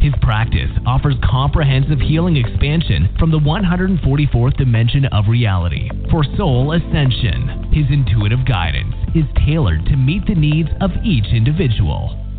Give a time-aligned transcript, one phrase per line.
[0.00, 7.68] His practice offers comprehensive healing expansion from the 144th dimension of reality for soul ascension.
[7.70, 12.29] His intuitive guidance is tailored to meet the needs of each individual.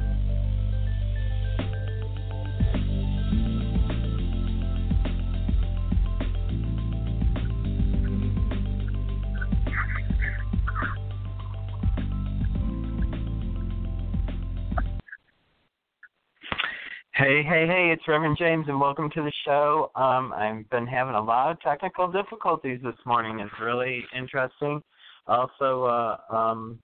[17.43, 19.89] Hey, hey, it's Reverend James, and welcome to the show.
[19.95, 23.39] Um, I've been having a lot of technical difficulties this morning.
[23.39, 24.79] It's really interesting.
[25.25, 26.77] Also, uh, um,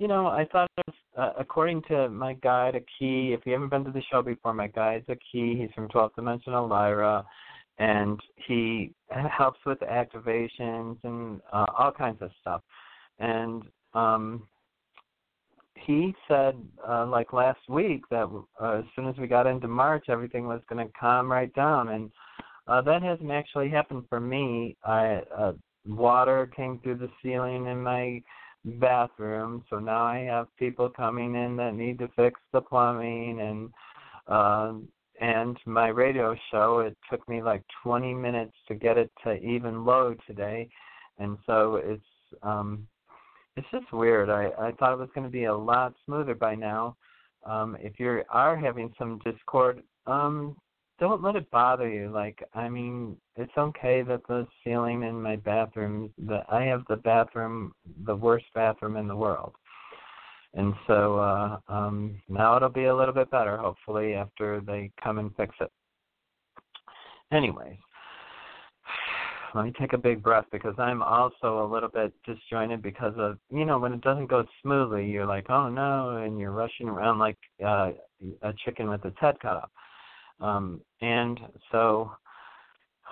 [0.00, 0.68] you know, I thought,
[1.16, 4.52] uh, according to my guide, a key, if you haven't been to the show before,
[4.54, 5.56] my guide's a key.
[5.56, 7.24] He's from 12th Dimensional Lyra,
[7.78, 12.60] and he helps with activations and uh, all kinds of stuff.
[13.20, 13.62] And
[13.94, 14.48] um,
[15.76, 18.28] he said uh, like last week that
[18.60, 21.88] uh, as soon as we got into March, everything was going to calm right down,
[21.88, 22.10] and
[22.66, 24.76] uh, that hasn't actually happened for me.
[24.84, 25.52] I uh,
[25.86, 28.22] water came through the ceiling in my
[28.64, 33.70] bathroom, so now I have people coming in that need to fix the plumbing and.
[34.28, 34.80] Uh,
[35.18, 39.84] and my radio show it took me like 20 minutes to get it to even
[39.84, 40.68] load today
[41.18, 42.04] and so it's
[42.42, 42.86] um
[43.56, 44.30] it's just weird.
[44.30, 46.96] I I thought it was going to be a lot smoother by now.
[47.44, 50.56] Um, if you are having some discord, um,
[50.98, 52.10] don't let it bother you.
[52.10, 56.12] Like I mean, it's okay that the ceiling in my bathroom.
[56.18, 57.72] that I have the bathroom,
[58.04, 59.54] the worst bathroom in the world,
[60.54, 63.56] and so uh, um, now it'll be a little bit better.
[63.56, 65.70] Hopefully, after they come and fix it.
[67.32, 67.78] Anyways,
[69.54, 73.38] let me take a big breath because I'm also a little bit disjointed because of
[73.50, 77.18] you know when it doesn't go smoothly you're like oh no and you're rushing around
[77.18, 77.92] like uh,
[78.42, 79.70] a chicken with its head cut off
[80.40, 81.38] um, and
[81.72, 82.10] so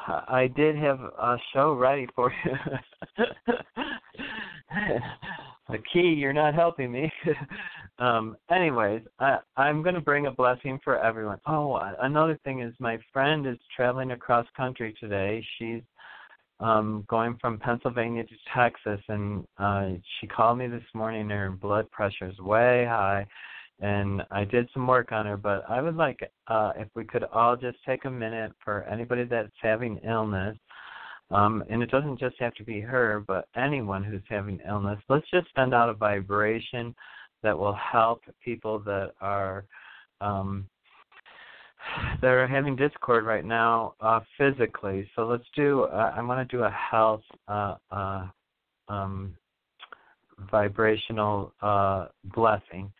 [0.06, 2.52] I did have a show ready for you.
[5.68, 7.10] the key, you're not helping me.
[7.98, 11.38] um, anyways, I, I'm going to bring a blessing for everyone.
[11.46, 15.44] Oh, another thing is my friend is traveling across country today.
[15.58, 15.80] She's
[16.64, 21.90] um going from Pennsylvania to Texas and uh she called me this morning her blood
[21.90, 23.26] pressure is way high
[23.80, 27.24] and I did some work on her but I would like uh if we could
[27.24, 30.56] all just take a minute for anybody that's having illness
[31.30, 35.28] um and it doesn't just have to be her but anyone who's having illness let's
[35.30, 36.94] just send out a vibration
[37.42, 39.66] that will help people that are
[40.22, 40.66] um
[42.20, 45.08] they're having discord right now uh, physically.
[45.14, 45.84] So let's do.
[45.84, 48.26] Uh, I want to do a health uh, uh,
[48.88, 49.34] um,
[50.50, 52.92] vibrational uh, blessing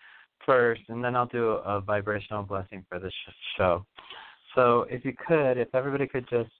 [0.47, 3.85] first, and then I'll do a vibrational blessing for the sh- show.
[4.55, 6.51] So if you could, if everybody could just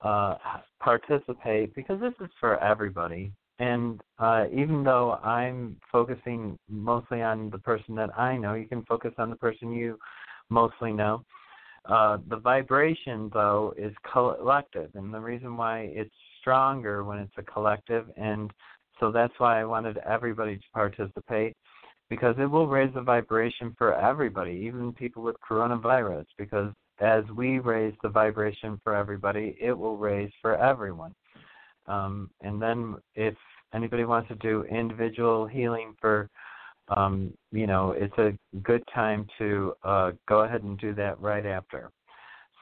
[0.00, 0.36] uh,
[0.80, 3.32] participate, because this is for everybody.
[3.58, 8.84] And uh, even though I'm focusing mostly on the person that I know, you can
[8.84, 9.98] focus on the person you
[10.50, 11.24] mostly know.
[11.88, 17.42] Uh, the vibration, though, is collective, and the reason why it's stronger when it's a
[17.42, 18.50] collective, and
[18.98, 21.54] so that's why I wanted everybody to participate,
[22.10, 27.58] because it will raise the vibration for everybody, even people with coronavirus, because as we
[27.58, 31.14] raise the vibration for everybody, it will raise for everyone.
[31.86, 33.34] Um, and then if
[33.74, 36.28] anybody wants to do individual healing for
[36.88, 38.32] um, you know, it's a
[38.62, 41.90] good time to uh, go ahead and do that right after.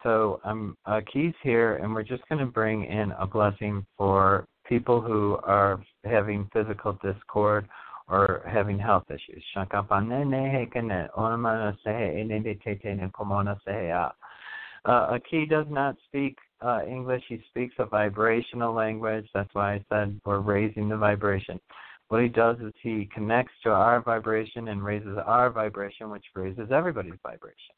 [0.02, 4.46] So um, uh, Keys here, and we're just going to bring in a blessing for
[4.66, 7.68] people who are having physical discord
[8.08, 9.42] or having health issues.
[14.86, 17.22] Uh, a key does not speak uh, English.
[17.28, 19.26] He speaks a vibrational language.
[19.32, 21.58] That's why I said we're raising the vibration.
[22.08, 26.70] What he does is he connects to our vibration and raises our vibration, which raises
[26.70, 27.74] everybody's vibration.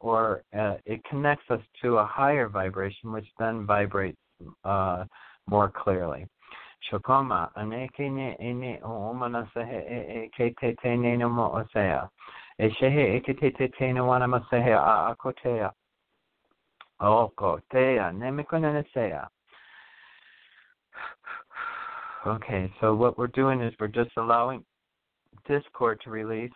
[0.00, 4.18] Or uh, it connects us to a higher vibration, which then vibrates
[4.64, 5.04] uh,
[5.46, 6.26] more clearly.
[6.90, 7.88] Shokoma ene
[9.54, 9.80] sehe
[10.24, 12.08] e te te nena mo osea.
[12.58, 13.92] E shehe e te
[14.26, 15.72] masehe a akotea.
[17.00, 17.60] Oko.
[22.28, 24.62] Okay, so what we're doing is we're just allowing
[25.48, 26.52] Discord to release.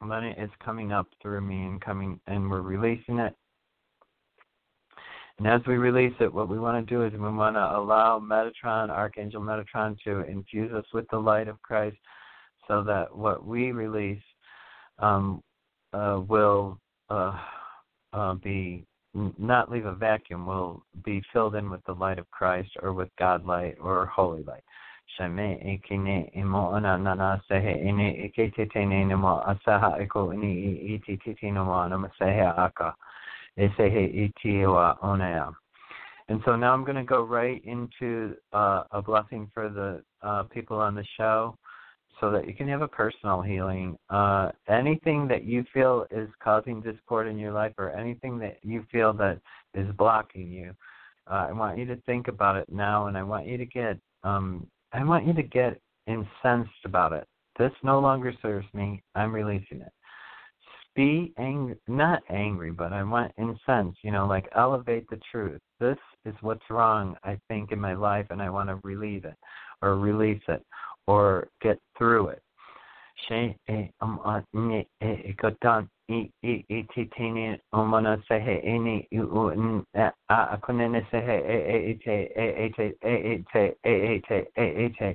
[0.00, 3.34] And then it's coming up through me and coming, and we're releasing it.
[5.38, 8.18] And as we release it, what we want to do is we want to allow
[8.18, 11.96] Metatron, Archangel Metatron, to infuse us with the light of Christ,
[12.66, 14.22] so that what we release
[14.98, 15.40] um,
[15.92, 16.80] uh, will
[17.10, 17.38] uh,
[18.12, 18.84] uh, be
[19.38, 23.08] not leave a vacuum, will be filled in with the light of Christ or with
[23.18, 24.62] God light or holy light.
[36.30, 40.42] And so now I'm going to go right into uh, a blessing for the uh,
[40.44, 41.56] people on the show
[42.20, 43.96] so that you can have a personal healing.
[44.10, 48.84] Uh, anything that you feel is causing discord in your life or anything that you
[48.90, 49.40] feel that
[49.74, 50.74] is blocking you,
[51.30, 53.98] uh, I want you to think about it now and I want you to get
[54.24, 57.26] um, I want you to get incensed about it.
[57.58, 59.02] This no longer serves me.
[59.14, 59.92] I'm releasing it.
[60.96, 65.60] Be angry, not angry, but I want incensed, you know, like elevate the truth.
[65.78, 69.36] This is what's wrong, I think, in my life, and I want to relieve it
[69.80, 70.64] or release it
[71.08, 72.42] or get through it.
[73.30, 73.56] E
[74.00, 74.44] um e i i
[75.00, 75.74] e e e e e e e
[83.84, 85.14] e e e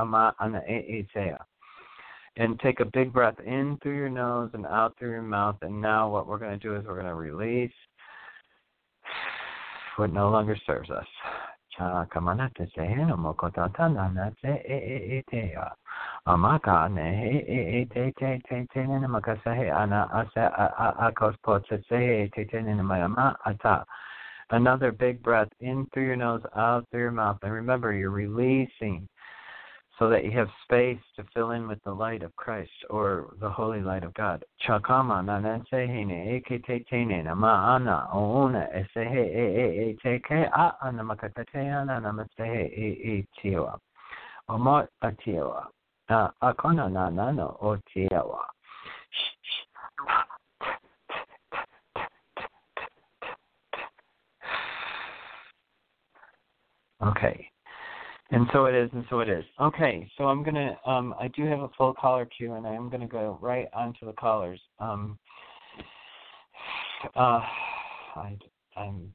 [0.00, 1.36] um e e
[2.38, 5.56] and take a big breath in through your nose and out through your mouth.
[5.62, 7.72] And now, what we're going to do is we're going to release
[9.98, 11.06] what no longer serves us.
[24.50, 27.38] Another big breath in through your nose, out through your mouth.
[27.42, 29.08] And remember, you're releasing
[29.98, 33.48] so that you have space to fill in with the light of Christ or the
[33.48, 34.44] holy light of God.
[34.66, 36.42] Chakama e e
[39.88, 43.26] e teke a e e.
[46.42, 46.88] Akona
[48.12, 48.46] o.
[57.02, 57.50] Okay.
[58.30, 59.44] And so it is, and so it is.
[59.60, 60.76] Okay, so I'm gonna.
[60.84, 64.04] Um, I do have a full caller queue, and I am gonna go right onto
[64.04, 64.60] the callers.
[64.80, 65.16] Um,
[67.14, 67.40] uh,
[68.16, 68.36] I,
[68.76, 69.14] I'm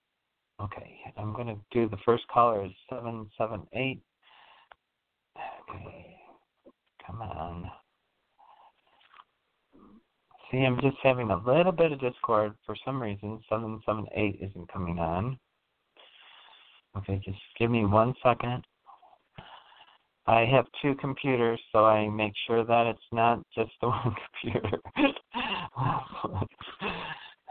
[0.61, 0.97] okay.
[1.17, 4.01] I'm gonna do the first caller is seven seven eight.
[5.69, 6.15] Okay,
[7.05, 7.69] come on.
[10.51, 13.41] See, I'm just having a little bit of discord for some reason.
[13.49, 15.37] Seven seven eight isn't coming on.
[16.97, 18.63] Okay, just give me one second.
[20.27, 24.77] I have two computers, so I make sure that it's not just the one computer.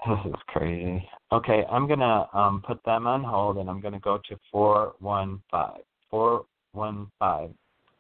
[0.06, 1.08] this is crazy.
[1.32, 5.42] Okay, I'm gonna um, put them on hold, and I'm gonna go to four one
[5.50, 5.80] five.
[6.10, 7.50] Four one five.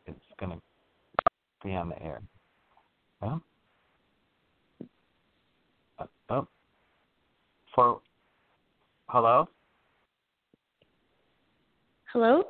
[0.06, 0.60] It's gonna
[1.64, 2.20] be on the air.
[3.22, 3.40] Oh.
[5.98, 6.48] Uh, oh.
[7.74, 8.00] Four.
[9.08, 9.48] Hello.
[12.12, 12.44] Hello.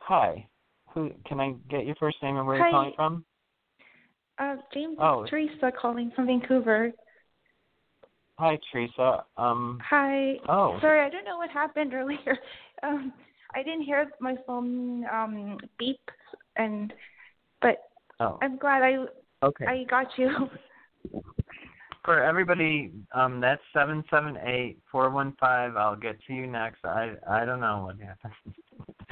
[0.00, 0.46] Hi.
[0.94, 2.64] Who can I get your first name and where Hi.
[2.64, 3.24] you're calling from?
[4.38, 5.24] Uh, James Oh.
[5.26, 6.92] Teresa calling from Vancouver.
[8.38, 9.24] Hi, Teresa.
[9.36, 9.78] Um.
[9.84, 10.38] Hi.
[10.48, 10.78] Oh.
[10.80, 12.38] Sorry, I don't know what happened earlier.
[12.82, 13.12] Um,
[13.54, 16.00] I didn't hear my phone um beep,
[16.56, 16.92] and
[17.60, 17.78] but
[18.20, 18.38] Oh.
[18.42, 19.06] I'm glad I
[19.44, 19.66] Okay.
[19.66, 20.30] I got you.
[22.04, 25.76] For everybody, um, that's seven seven eight four one five.
[25.76, 26.84] I'll get to you next.
[26.84, 28.54] I I don't know what happened.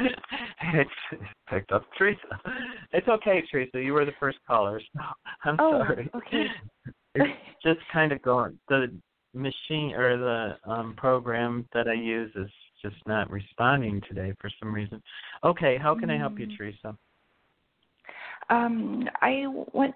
[0.00, 2.19] It's it's picked up Teresa.
[2.92, 3.80] It's okay, Teresa.
[3.80, 4.80] You were the first caller.
[4.80, 5.00] So
[5.45, 6.11] I'm Oh, sorry.
[6.14, 6.47] okay.
[7.16, 7.28] It's
[7.64, 8.57] just kind of going.
[8.69, 8.87] The
[9.35, 12.50] machine or the um program that I use is
[12.83, 15.02] just not responding today for some reason.
[15.45, 16.57] Okay, how can I help you, Mm.
[16.57, 16.97] Teresa?
[18.49, 19.95] Um, I want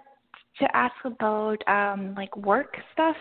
[0.59, 3.17] to ask about um like work stuff.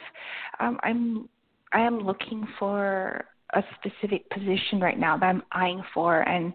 [0.59, 1.29] Um, I'm
[1.71, 6.53] I am looking for a specific position right now that I'm eyeing for, and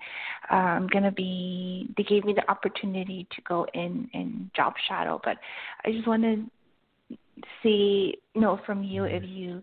[0.50, 1.88] uh, I'm gonna be.
[1.96, 5.36] They gave me the opportunity to go in and job shadow, but
[5.84, 6.44] I just want to
[7.62, 9.62] see know from you if you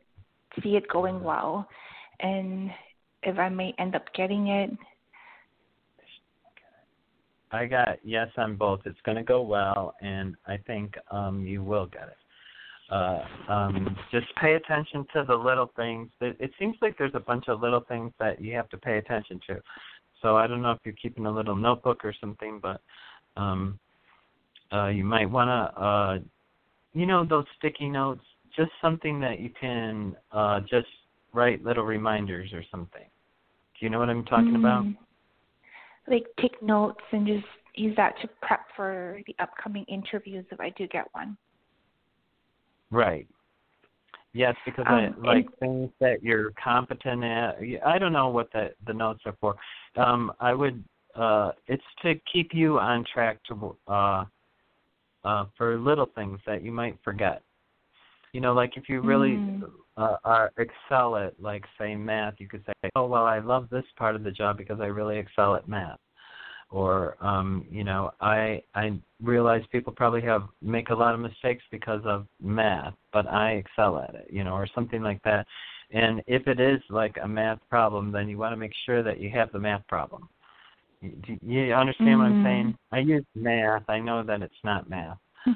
[0.63, 1.68] see it going well,
[2.20, 2.72] and
[3.24, 4.72] if I may end up getting it.
[7.51, 8.82] I got yes on both.
[8.86, 12.18] It's going to go well, and I think um, you will get it.
[12.92, 16.10] Uh, um, just pay attention to the little things.
[16.22, 18.98] It, it seems like there's a bunch of little things that you have to pay
[18.98, 19.62] attention to.
[20.22, 22.82] So I don't know if you're keeping a little notebook or something, but
[23.38, 23.80] um,
[24.72, 26.18] uh, you might want to, uh,
[26.94, 28.22] you know, those sticky notes.
[28.56, 30.88] Just something that you can uh, just
[31.34, 33.04] write little reminders or something.
[33.04, 34.86] Do you know what I'm talking mm about?
[36.08, 40.70] Like take notes and just use that to prep for the upcoming interviews if I
[40.77, 41.36] do get one.
[42.92, 43.27] Right.
[44.34, 47.56] Yes, because um, I like things that you're competent at.
[47.86, 49.56] I don't know what the the notes are for.
[49.96, 50.84] Um, I would.
[51.15, 54.25] Uh, it's to keep you on track to uh,
[55.24, 57.42] uh, for little things that you might forget.
[58.34, 59.63] You know, like if you really mm.
[59.96, 63.86] uh, are excel at, like say math, you could say, "Oh well, I love this
[63.98, 66.00] part of the job because I really excel at math."
[66.75, 71.63] Or um, you know, I I realize people probably have make a lot of mistakes
[71.72, 75.48] because of math, but I excel at it, you know, or something like that.
[75.91, 79.22] And if it is like a math problem, then you want to make sure that
[79.22, 80.27] you have the math problem.
[81.01, 82.20] Do you understand mm-hmm.
[82.20, 82.46] what I'm mm-hmm.
[82.46, 82.77] saying?
[82.91, 83.84] I use math.
[83.88, 85.17] I know that it's not math.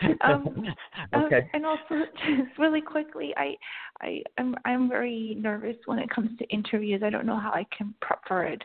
[0.22, 0.66] um,
[1.14, 1.36] okay.
[1.36, 1.80] Um, and also,
[2.26, 3.54] just really quickly, I,
[4.00, 7.02] I, I'm, I'm very nervous when it comes to interviews.
[7.04, 8.62] I don't know how I can prep for it.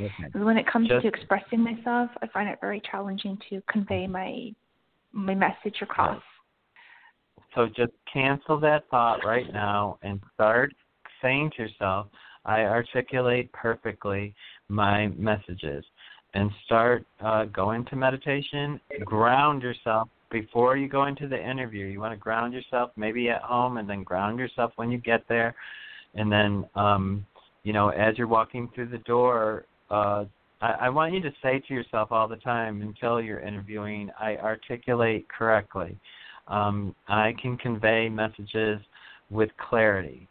[0.00, 0.12] Okay.
[0.34, 4.52] When it comes just, to expressing myself, I find it very challenging to convey my
[5.12, 6.22] my message across.
[7.54, 10.74] So just cancel that thought right now and start
[11.22, 12.08] saying to yourself,
[12.44, 14.34] I articulate perfectly
[14.68, 15.84] my messages.
[16.34, 21.86] And start uh, going to meditation, ground yourself before you go into the interview.
[21.86, 25.26] You want to ground yourself maybe at home and then ground yourself when you get
[25.30, 25.54] there.
[26.14, 27.24] And then, um,
[27.62, 30.24] you know, as you're walking through the door, uh,
[30.60, 34.36] I, I want you to say to yourself all the time until you're interviewing, I
[34.36, 35.98] articulate correctly.
[36.48, 38.80] Um, I can convey messages
[39.30, 40.28] with clarity.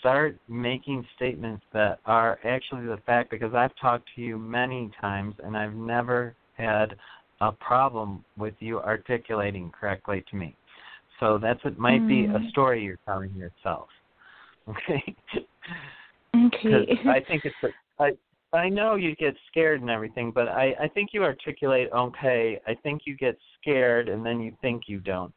[0.00, 5.34] Start making statements that are actually the fact because I've talked to you many times
[5.42, 6.96] and I've never had
[7.40, 10.54] a problem with you articulating correctly to me.
[11.20, 12.08] So that's what might mm.
[12.08, 12.50] be a mm.
[12.50, 13.88] story you're telling yourself.
[14.66, 15.14] Okay.
[16.34, 16.98] Okay.
[17.06, 18.12] I think it's a, I,
[18.54, 22.60] I know you get scared and everything, but I, I think you articulate okay.
[22.66, 25.32] I think you get scared and then you think you don't.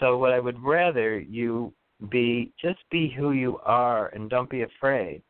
[0.00, 1.72] So what I would rather you
[2.10, 5.22] be just be who you are and don't be afraid.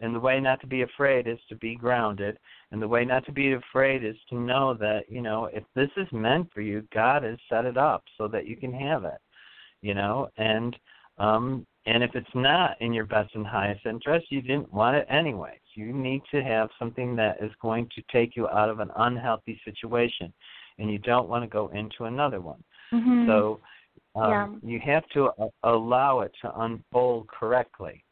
[0.00, 2.38] And the way not to be afraid is to be grounded.
[2.70, 5.90] And the way not to be afraid is to know that, you know, if this
[5.96, 9.18] is meant for you, God has set it up so that you can have it.
[9.80, 10.76] You know, and
[11.18, 15.06] um and if it's not in your best and highest interest, you didn't want it
[15.08, 15.58] anyway.
[15.74, 19.60] You need to have something that is going to take you out of an unhealthy
[19.64, 20.32] situation,
[20.78, 22.62] and you don't want to go into another one.
[22.92, 23.28] Mm-hmm.
[23.28, 23.60] So
[24.16, 24.70] um, yeah.
[24.70, 28.02] you have to uh, allow it to unfold correctly.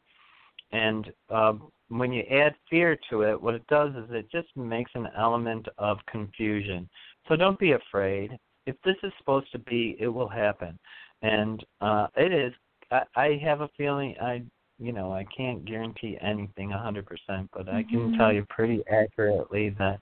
[0.71, 1.53] And uh,
[1.89, 5.67] when you add fear to it, what it does is it just makes an element
[5.77, 6.89] of confusion.
[7.27, 8.37] So don't be afraid.
[8.65, 10.77] If this is supposed to be, it will happen.
[11.21, 12.53] And uh, it is.
[12.91, 14.15] I, I have a feeling.
[14.21, 14.43] I
[14.77, 17.05] you know, I can't guarantee anything a 100%,
[17.53, 18.17] but I can mm-hmm.
[18.17, 19.99] tell you pretty accurately that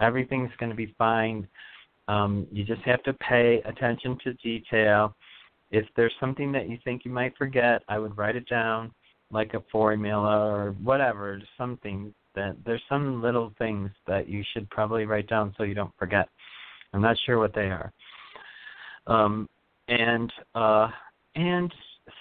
[0.00, 1.46] everything's going to be fine.
[2.08, 5.14] Um, you just have to pay attention to detail.
[5.70, 8.92] If there's something that you think you might forget, I would write it down,
[9.30, 15.04] like a formula or whatever, something that there's some little things that you should probably
[15.04, 16.28] write down so you don't forget.
[16.92, 17.92] I'm not sure what they are.
[19.06, 19.48] Um,
[19.88, 20.88] and uh,
[21.34, 21.72] and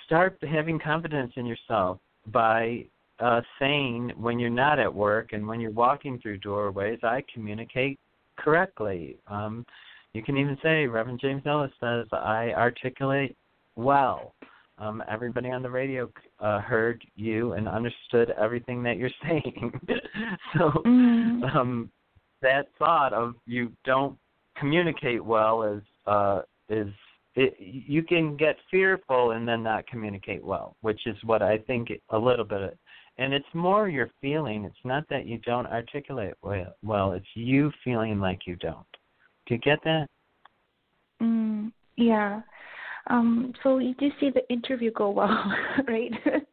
[0.06, 2.86] start having confidence in yourself by
[3.20, 8.00] uh, saying when you're not at work and when you're walking through doorways, I communicate
[8.38, 9.18] correctly.
[9.28, 9.66] Um,
[10.13, 13.36] you can even say, Reverend James Ellis says, I articulate
[13.75, 14.34] well.
[14.80, 16.10] Um, everybody on the radio
[16.40, 19.80] uh, heard you and understood everything that you're saying.
[20.58, 21.44] so mm-hmm.
[21.58, 21.90] um,
[22.42, 24.18] that thought of you don't
[24.58, 26.90] communicate well is uh, is
[27.36, 31.90] it, you can get fearful and then not communicate well, which is what I think
[32.10, 32.78] a little bit.
[33.18, 34.66] And it's more your feeling.
[34.66, 36.75] It's not that you don't articulate well.
[36.84, 38.86] Well, it's you feeling like you don't.
[39.46, 40.08] Do you get that?
[41.22, 42.42] Mm, yeah.
[43.08, 45.54] Um, so you did see the interview go well,
[45.88, 46.12] right?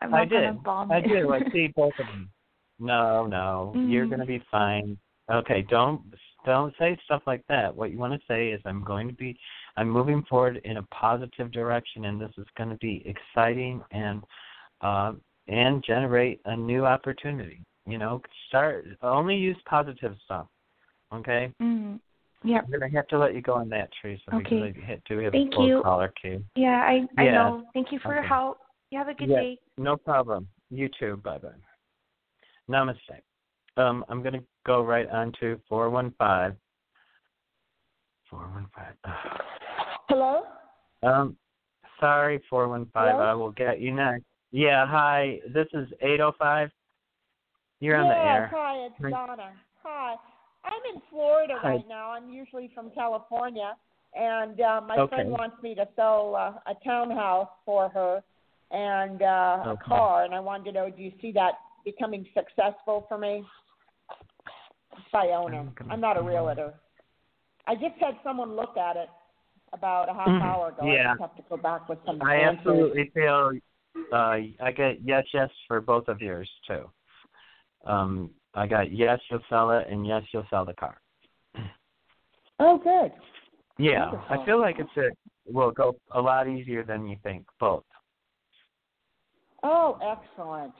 [0.00, 0.42] I'm not I did.
[0.42, 1.24] Gonna bomb I did.
[1.26, 2.30] I see both of them.
[2.78, 3.90] No, no, mm.
[3.90, 4.96] you're going to be fine.
[5.30, 6.00] Okay, don't
[6.52, 7.74] don't say stuff like that.
[7.74, 9.38] What you want to say is, I'm going to be
[9.76, 14.22] I'm moving forward in a positive direction, and this is going to be exciting and
[14.80, 15.12] uh,
[15.46, 17.62] and generate a new opportunity.
[17.86, 20.46] You know, start only use positive stuff.
[21.12, 21.52] Okay.
[21.62, 21.96] Mm-hmm.
[22.48, 22.58] Yeah.
[22.58, 24.42] I'm gonna have to let you go on that, Teresa, Okay.
[24.42, 25.82] because I do have Thank a full you.
[25.82, 26.44] caller queue.
[26.54, 27.32] Yeah, I I Yeah.
[27.32, 27.64] know.
[27.74, 28.58] Thank you for your help.
[28.90, 29.40] You have a good Yeah.
[29.40, 29.58] day.
[29.76, 30.48] No problem.
[30.70, 31.16] You too.
[31.18, 31.50] Bye bye.
[32.68, 33.22] Namaste.
[33.78, 36.56] Um, I'm gonna go right on to four one five.
[38.28, 38.94] Four one five.
[40.08, 40.42] Hello?
[41.04, 41.36] Um,
[42.00, 43.14] sorry, four one five.
[43.14, 43.24] Hello?
[43.24, 44.24] I will get you next.
[44.50, 44.84] Yeah.
[44.86, 45.38] Hi.
[45.54, 46.70] This is eight oh five.
[47.78, 48.50] You're on the air.
[48.52, 48.94] hi, it's.
[49.00, 49.52] Donna.
[49.84, 50.16] Hi.
[50.64, 51.74] I'm in Florida Hi.
[51.74, 52.10] right now.
[52.10, 53.76] I'm usually from California,
[54.14, 55.14] and uh, my Okay.
[55.14, 58.24] friend wants me to sell uh, a townhouse for her
[58.72, 61.52] and uh, a car, and I wanted to know, do you see that
[61.84, 63.44] becoming successful for me?
[65.14, 65.74] I own I'm them.
[65.90, 66.74] I'm not a realtor.
[67.66, 69.08] I just had someone look at it
[69.72, 70.42] about a half Mhm.
[70.42, 70.86] hour ago.
[70.86, 71.14] Yeah.
[71.18, 72.58] I have to go back with some I answers.
[72.58, 73.52] absolutely feel
[74.12, 76.90] uh I get yes yes for both of yours too.
[77.84, 81.00] Um I got yes you'll sell it and yes you'll sell the car.
[82.60, 83.12] Oh, good.
[83.78, 84.10] Yeah.
[84.10, 84.42] Wonderful.
[84.42, 85.10] I feel like it's a
[85.46, 87.84] will go a lot easier than you think, both.
[89.62, 90.74] Oh, excellent.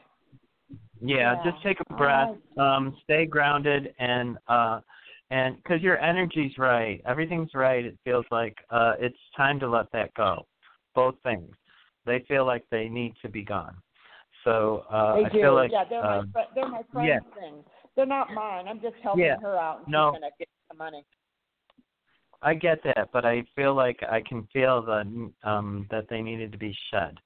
[1.01, 1.51] Yeah, Yeah.
[1.51, 4.81] just take a breath, um stay grounded and uh
[5.31, 7.01] and cuz your energy's right.
[7.05, 7.85] Everything's right.
[7.85, 10.47] It feels like uh it's time to let that go.
[10.95, 11.55] Both things.
[12.05, 13.77] They feel like they need to be gone.
[14.45, 15.41] So uh They I do.
[15.41, 17.41] feel like yeah, they're uh, my fri- they're my friend's yeah.
[17.41, 17.65] things.
[17.97, 18.69] They're not mine.
[18.69, 19.41] I'm just helping Yeah.
[19.41, 20.13] her out, and No.
[20.13, 21.05] she's gonna get the money.
[22.41, 26.53] I get that, but I feel like I can feel the um that they needed
[26.53, 27.19] to be shed.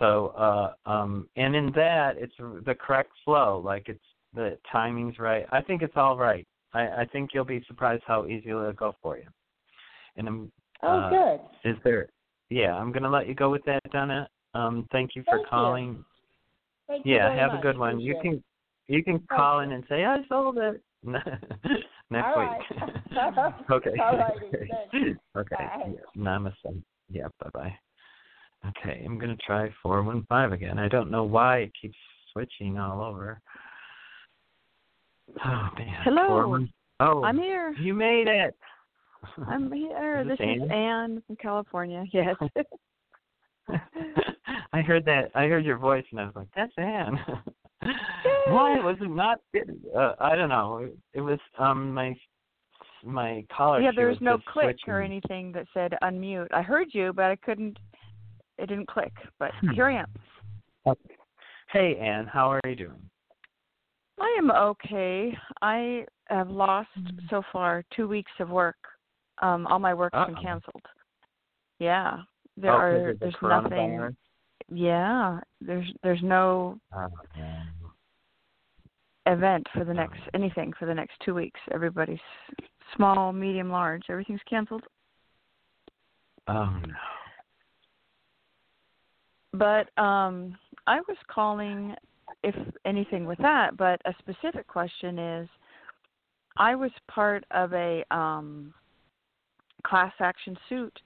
[0.00, 4.04] So uh um and in that it's the correct flow, like it's
[4.34, 5.46] the timing's right.
[5.52, 6.46] I think it's all right.
[6.74, 9.28] I I think you'll be surprised how easy it'll go for you.
[10.16, 10.52] And I'm
[10.82, 11.40] Oh, uh, good.
[11.70, 12.08] is there
[12.48, 14.28] yeah, I'm going to let you go with that, Donna.
[14.54, 15.48] Um thank you for Thank you.
[15.50, 16.04] calling.
[16.88, 17.60] Thank you Yeah, very have much.
[17.60, 18.00] a good one.
[18.00, 18.44] You Appreciate can
[18.88, 21.22] you can call in and say I sold it next
[22.12, 22.48] All week.
[22.48, 22.62] right.
[23.70, 23.90] okay.
[24.00, 24.88] All okay.
[25.36, 25.56] Okay.
[25.56, 25.92] Bye.
[25.94, 26.00] Yeah.
[26.16, 26.82] Namaste.
[27.10, 27.28] Yeah.
[27.38, 27.78] Bye bye.
[28.68, 30.78] Okay, I'm gonna try four one five again.
[30.78, 31.96] I don't know why it keeps
[32.32, 33.40] switching all over.
[35.44, 36.02] Oh man.
[36.04, 36.66] Hello.
[37.00, 37.74] Oh, I'm here.
[37.80, 38.54] you made it.
[39.46, 40.20] I'm here.
[40.20, 40.70] Is this This is Ann?
[40.70, 42.04] Anne from California.
[42.12, 42.36] Yes.
[44.72, 45.30] I heard that.
[45.34, 47.18] I heard your voice, and I was like, "That's Anne."
[48.48, 49.38] Why was it not?
[49.96, 50.88] Uh, I don't know.
[51.14, 52.16] It, was um my
[53.04, 53.80] my collar.
[53.80, 56.48] yeah, there was no click or anything that said unmute.
[56.52, 57.78] I heard you, but I couldn't.
[58.60, 59.12] It didn't click.
[59.38, 59.70] But Hmm.
[59.70, 60.96] here I am.
[61.72, 63.10] Hey, Anne, how are you doing?
[64.20, 65.36] I am okay.
[65.62, 67.26] I have lost Mm-hmm.
[67.30, 68.76] so far two weeks of work.
[69.40, 70.84] Um, all my work's been canceled.
[71.78, 72.22] Yeah,
[72.56, 72.98] there Oh, are.
[72.98, 74.16] the There's nothing.
[74.68, 77.08] Yeah, there's there's no Oh,
[79.26, 81.60] event for the next anything for the next two weeks.
[81.72, 82.20] Everybody's
[82.96, 84.02] small, medium, large.
[84.10, 84.82] Everything's canceled.
[86.48, 86.94] Oh no.
[89.52, 91.94] But um I was calling
[92.42, 95.48] if anything with that, but a specific question is
[96.56, 98.72] I was part of a um
[99.84, 100.98] class action suit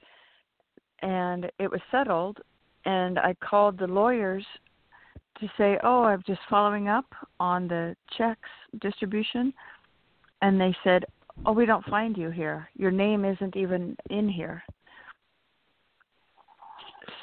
[1.02, 2.40] and it was settled
[2.84, 4.44] and I called the lawyers
[5.40, 7.06] to say, "Oh, I'm just following up
[7.40, 8.48] on the checks
[8.80, 9.52] distribution."
[10.42, 11.04] And they said,
[11.46, 12.68] "Oh, we don't find you here.
[12.76, 14.62] Your name isn't even in here."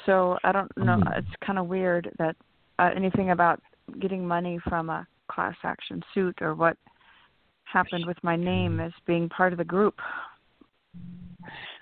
[0.06, 0.98] So I don't know.
[0.98, 1.18] Mm.
[1.18, 2.36] It's kind of weird that
[2.78, 3.60] uh, anything about
[4.00, 6.76] getting money from a class action suit or what
[7.64, 9.94] happened with my name as being part of the group.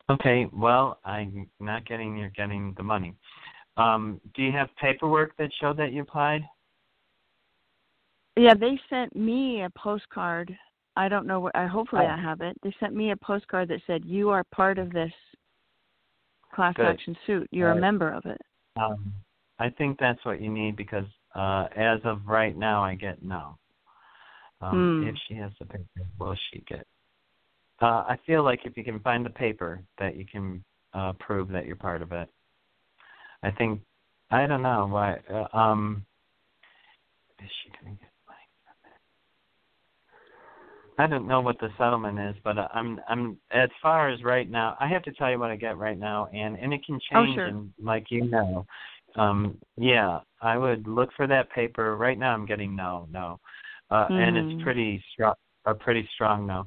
[0.08, 3.14] Okay, well, I'm not getting you're getting the money.
[3.76, 6.42] Um, do you have paperwork that showed that you applied?
[8.36, 10.56] Yeah, they sent me a postcard.
[10.96, 11.56] I don't know what.
[11.56, 12.10] I hopefully Oh.
[12.10, 12.56] I have it.
[12.62, 15.12] They sent me a postcard that said you are part of this
[16.54, 16.86] class Good.
[16.86, 17.48] action suit.
[17.50, 18.40] You're All a member of it.
[18.76, 19.12] Um,
[19.58, 23.56] I think that's what you need because uh, as of right now, I get no.
[24.62, 25.08] Um, Hmm.
[25.08, 25.84] If she has the paper,
[26.18, 26.86] will she get?
[27.80, 31.48] Uh, I feel like if you can find the paper, that you can uh, prove
[31.48, 32.28] that you're part of it.
[33.42, 33.80] I think
[34.30, 35.18] I don't know why.
[35.32, 36.04] Uh, um,
[37.42, 38.09] is she gonna get money from it?
[41.00, 44.48] I don't know what the settlement is, but uh, I'm I'm as far as right
[44.50, 44.76] now.
[44.80, 47.24] I have to tell you what I get right now, and and it can Oh,
[47.24, 47.34] change.
[47.34, 47.46] sure.
[47.46, 48.66] And like you know,
[49.16, 51.96] um, yeah, I would look for that paper.
[51.96, 53.40] Right now, I'm getting no, no,
[53.90, 54.52] uh, and Mhm.
[54.52, 55.34] it's pretty strong,
[55.64, 56.66] a pretty strong no.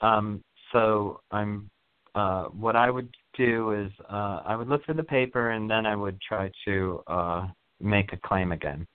[0.00, 1.70] Um, so I'm.
[2.14, 5.86] Uh, what I would do is uh, I would look for the paper, and then
[5.86, 7.48] I would try to uh,
[7.80, 8.86] make a claim again.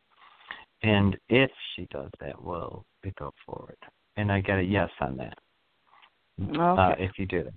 [0.84, 3.78] And if she does that, we'll it go forward?
[4.18, 5.38] And I get a yes on that.
[6.60, 7.54] uh, if you do that.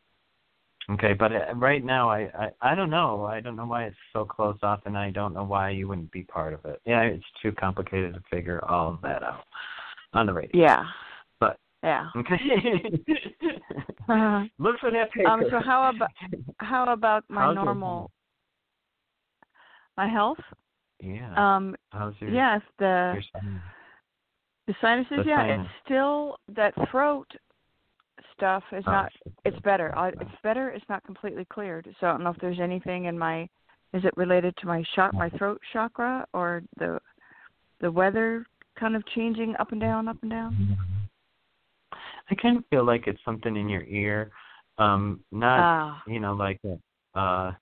[0.94, 2.30] Okay, but uh, right now I,
[2.62, 3.24] I I don't know.
[3.24, 6.10] I don't know why it's so close off, and I don't know why you wouldn't
[6.10, 6.80] be part of it.
[6.84, 9.44] Yeah, it's too complicated to figure all of that out
[10.14, 10.50] on the radio.
[10.60, 10.84] Yeah.
[11.38, 12.06] But- yeah.
[12.16, 12.38] Okay.
[14.08, 15.28] Uh, Look for that paper.
[15.28, 15.42] um.
[15.50, 16.10] So how about
[16.58, 18.10] how about my How's your normal
[19.96, 20.38] my health?
[21.00, 21.32] Yeah.
[21.56, 21.76] Um.
[21.90, 22.60] How's your Yes.
[22.78, 23.60] The your?
[24.70, 25.24] The sinuses.
[25.24, 25.36] the yeah.
[25.36, 25.66] sinus.
[25.66, 27.26] It's still that throat
[28.36, 29.12] stuff is Oh, not.
[29.44, 29.96] It's better.
[29.96, 30.70] I, it's better.
[30.70, 31.88] It's not completely cleared.
[32.00, 33.48] So I don't know if there's anything in my.
[33.92, 37.00] Is it related to my shot, my throat chakra, or the
[37.80, 38.46] the weather
[38.78, 40.78] kind of changing up and down, up and down?
[42.30, 44.30] I kind of feel like it's something in your ear.
[44.78, 46.02] Um, not Ah.
[46.06, 46.60] you know like
[47.14, 47.52] uh,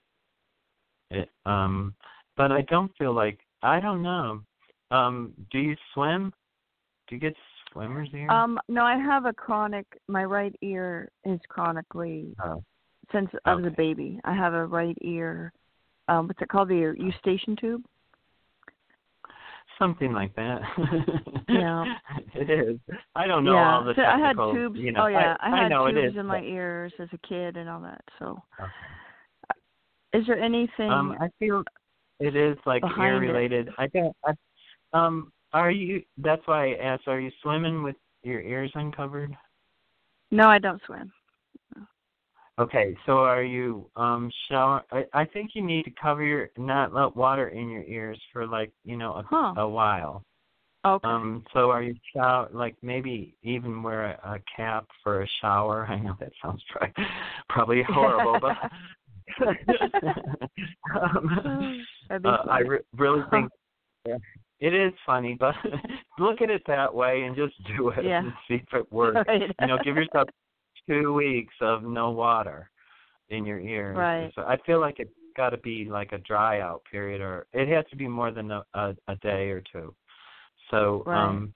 [1.11, 1.94] it, um,
[2.37, 4.42] but I don't feel like I don't know.
[4.90, 6.33] Um, do you swim?
[7.09, 7.35] Do you get
[7.73, 8.31] swimmer's ear?
[8.31, 9.87] Um, no, I have a chronic.
[10.09, 12.62] My right ear is chronically Oh.
[13.12, 14.21] since I was a baby.
[14.25, 15.53] I have a right ear.
[16.09, 16.68] Um, what's it called?
[16.68, 17.83] The eustachian tube.
[19.79, 20.61] Something like that.
[21.49, 21.97] Yeah.
[22.35, 22.79] it is.
[23.14, 24.79] I don't know yeah, all the so I had tubes.
[24.79, 27.57] You know, oh yeah, I, I, had know tubes in my ears as a kid
[27.57, 28.03] and all that.
[28.18, 28.71] So, Okay.
[30.12, 30.90] is there anything?
[30.90, 31.64] Um, I feel
[32.21, 33.71] it is like ear related.
[33.79, 34.14] I don't.
[34.27, 34.33] I,
[34.92, 36.03] um, are you?
[36.19, 37.09] That's why I asked.
[37.09, 39.37] Are you swimming with your ears uncovered?
[40.31, 41.13] no, I don't swim.
[42.59, 44.83] Okay, so are you um shower?
[44.91, 48.47] I, I think you need to cover your not let water in your ears for
[48.47, 49.55] like you know a, Huh.
[49.57, 50.25] a while.
[50.85, 51.09] Okay.
[51.09, 55.87] Um, so are you shower like maybe even wear a, a cap for a shower?
[55.91, 57.05] I know that sounds probably,
[57.49, 58.57] probably horrible, but
[61.01, 61.87] um,
[62.25, 63.51] uh, I re- really think
[64.05, 64.19] yeah,
[64.61, 65.55] it is funny, but
[66.18, 68.21] look at it that way and just do it Yeah.
[68.21, 69.21] and see if it works.
[69.29, 69.55] Right.
[69.61, 70.29] you know, give yourself
[70.88, 72.71] two weeks of no water
[73.31, 73.97] in your ears.
[73.97, 74.33] Right.
[74.35, 77.68] So I feel like it's got to be like a dry out period, or it
[77.68, 79.94] has to be more than a, a, a day or two.
[80.71, 81.25] So, Right.
[81.25, 81.55] um,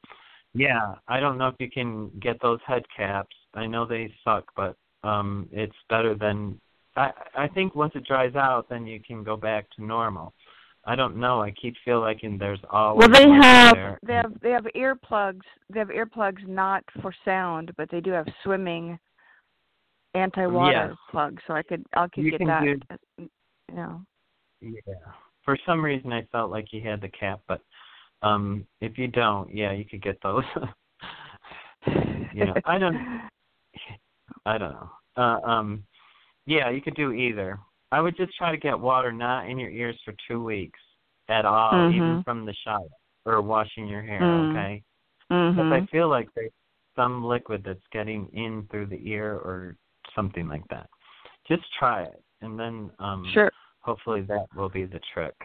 [0.55, 3.35] yeah, I don't know if you can get those head caps.
[3.55, 6.61] I know they suck, but um, it's better than.
[6.95, 10.35] I I think once it dries out, then you can go back to normal.
[10.85, 11.41] I don't know.
[11.41, 13.99] I keep feel like in there's always well, they have there.
[14.05, 15.43] they have they have earplugs.
[15.73, 18.99] They have earplugs not for sound, but they do have swimming
[20.15, 20.97] anti-water Yes.
[21.11, 21.43] plugs.
[21.47, 22.63] So I could I could You get that.
[22.65, 23.29] do-
[23.69, 24.03] You know.
[24.61, 24.95] Yeah.
[25.45, 27.61] For some reason, I felt like you had the cap, but
[28.23, 30.45] um, if you don't, yeah, you could get those.
[32.33, 32.97] you know, I don't.
[34.47, 34.91] I don't know.
[35.17, 35.85] Uh, um,
[36.47, 37.59] yeah, you could do either.
[37.93, 40.81] I would just try to get water not in your ears for two weeks
[41.29, 42.25] at all, even Mhm.
[42.25, 42.89] from the shower
[43.27, 44.23] or washing your hair.
[44.23, 44.49] Mm.
[44.49, 44.83] Okay,
[45.29, 45.91] because I Mhm.
[45.91, 46.53] feel like there's
[46.97, 49.77] some liquid that's getting in through the ear or
[50.15, 50.89] something like that.
[51.45, 53.53] Just try it, and then um, Sure.
[53.81, 55.37] hopefully that will be the trick.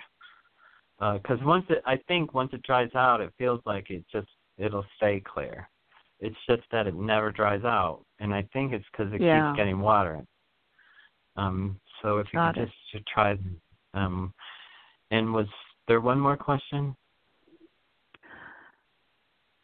[1.00, 4.86] Because once it, I think once it dries out, it feels like it just it'll
[4.96, 5.70] stay clear.
[6.20, 9.42] It's just that it never dries out, and I think it's because it Yeah.
[9.52, 10.16] keeps getting water.
[10.16, 10.28] in.
[11.36, 11.80] Um.
[12.02, 12.66] So if you Got could it.
[12.66, 13.38] just to try,
[13.94, 14.34] um,
[15.12, 15.48] and was
[15.88, 16.96] there one more question?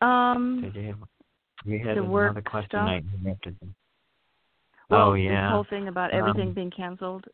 [0.02, 0.62] Um.
[0.74, 0.76] Did
[1.66, 2.70] you had The another question.
[2.70, 2.90] stuff?
[2.90, 3.58] I interrupted.
[4.90, 5.48] Well, oh yeah.
[5.48, 7.26] This whole thing about everything Um, being canceled.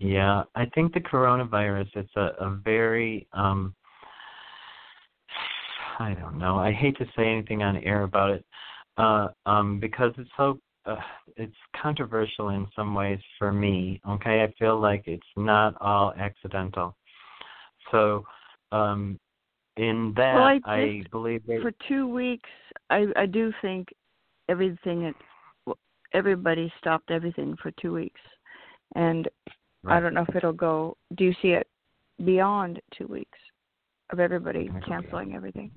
[0.00, 3.74] Yeah, I think the coronavirus it's a, a very um
[6.00, 6.58] I don't know.
[6.58, 8.44] I hate to say anything on air about it.
[8.96, 10.96] Uh um because it's so uh,
[11.36, 14.00] it's controversial in some ways for me.
[14.08, 14.42] Okay?
[14.42, 16.96] I feel like it's not all accidental.
[17.90, 18.24] So
[18.72, 19.18] um
[19.76, 22.48] in that Well, I I believe that for two weeks
[22.90, 23.88] i i do think
[24.48, 25.16] everything it
[26.12, 28.20] everybody stopped everything for two weeks
[28.94, 29.28] and
[29.88, 31.66] i don't know if it'll go do you see it
[32.24, 33.38] beyond two weeks
[34.10, 35.70] of everybody canceling everything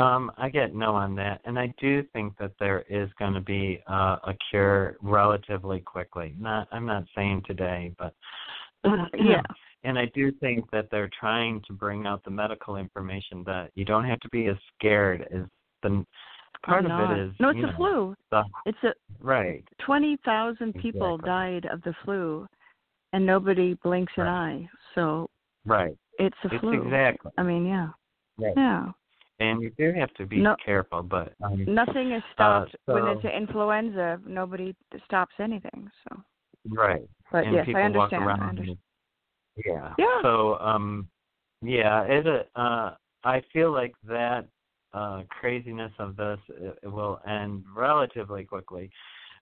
[0.00, 3.40] Um, I get no on that, and I do think that there is going to
[3.40, 6.34] be uh, a cure relatively quickly.
[6.38, 8.14] Not, I'm not saying today, but
[9.14, 9.42] yeah
[9.84, 13.84] And I do think that they're trying to bring out the medical information that you
[13.84, 15.42] don't have to be as scared as
[15.82, 16.04] the
[16.64, 17.18] part I'm of not.
[17.18, 17.34] it is.
[17.40, 19.64] no it's a know, flu The, it's a right.
[19.84, 21.28] twenty thousand people Exactly.
[21.28, 22.46] died of the flu
[23.12, 25.28] and nobody blinks an eye so
[25.64, 25.96] Right.
[26.18, 27.32] it's a It's flu exactly.
[27.38, 27.88] i mean yeah
[28.38, 28.54] Right.
[28.56, 28.86] yeah
[29.40, 30.54] And you do have to be No.
[30.64, 34.20] careful, but um, Nothing is stopped when so- it's an influenza.
[34.26, 34.76] Nobody
[35.06, 35.90] stops anything.
[36.04, 36.22] So,
[36.68, 37.02] right.
[37.32, 38.24] but and yes, people I understand.
[38.24, 38.42] walk around.
[38.42, 38.78] I understand.
[39.56, 39.94] and- Yeah.
[39.98, 40.22] Yeah.
[40.22, 41.08] So um,
[41.62, 44.46] yeah, it uh, I feel like that
[44.92, 48.90] uh, craziness of this it, it will end relatively quickly.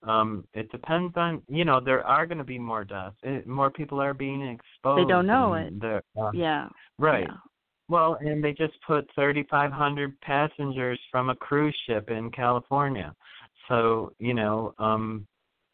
[0.04, 3.16] Um, it depends on you know there are going to be more deaths.
[3.24, 5.00] It, more people are being exposed.
[5.04, 5.72] They don't know it.
[6.16, 6.68] Uh, Yeah.
[6.98, 7.26] Right.
[7.28, 7.36] Yeah.
[7.88, 13.14] Well, and they just put 3,500 passengers from a cruise ship in California.
[13.68, 15.26] So you know, um,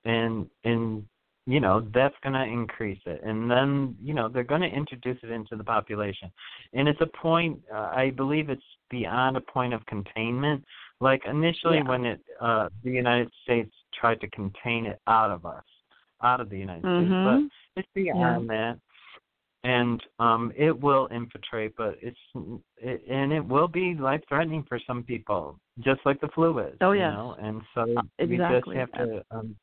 [0.04, 1.04] and and
[1.46, 5.18] you know that's going to increase it, and then you know they're going to introduce
[5.22, 6.30] it into the population,
[6.72, 7.60] and it's a point.
[7.72, 10.64] Uh, I believe it's beyond a point of containment.
[11.00, 11.88] Like initially, Yeah.
[11.88, 15.64] when it uh, the United States tried to contain it out of us,
[16.22, 17.24] out of the United States, Mhm.
[17.24, 18.78] but it's beyond that
[19.64, 22.18] and um it will infiltrate but it's
[22.76, 26.76] it, and it will be life threatening for some people just like the flu is
[26.80, 27.34] Oh, you know?
[27.40, 29.56] And so Uh, you just have to um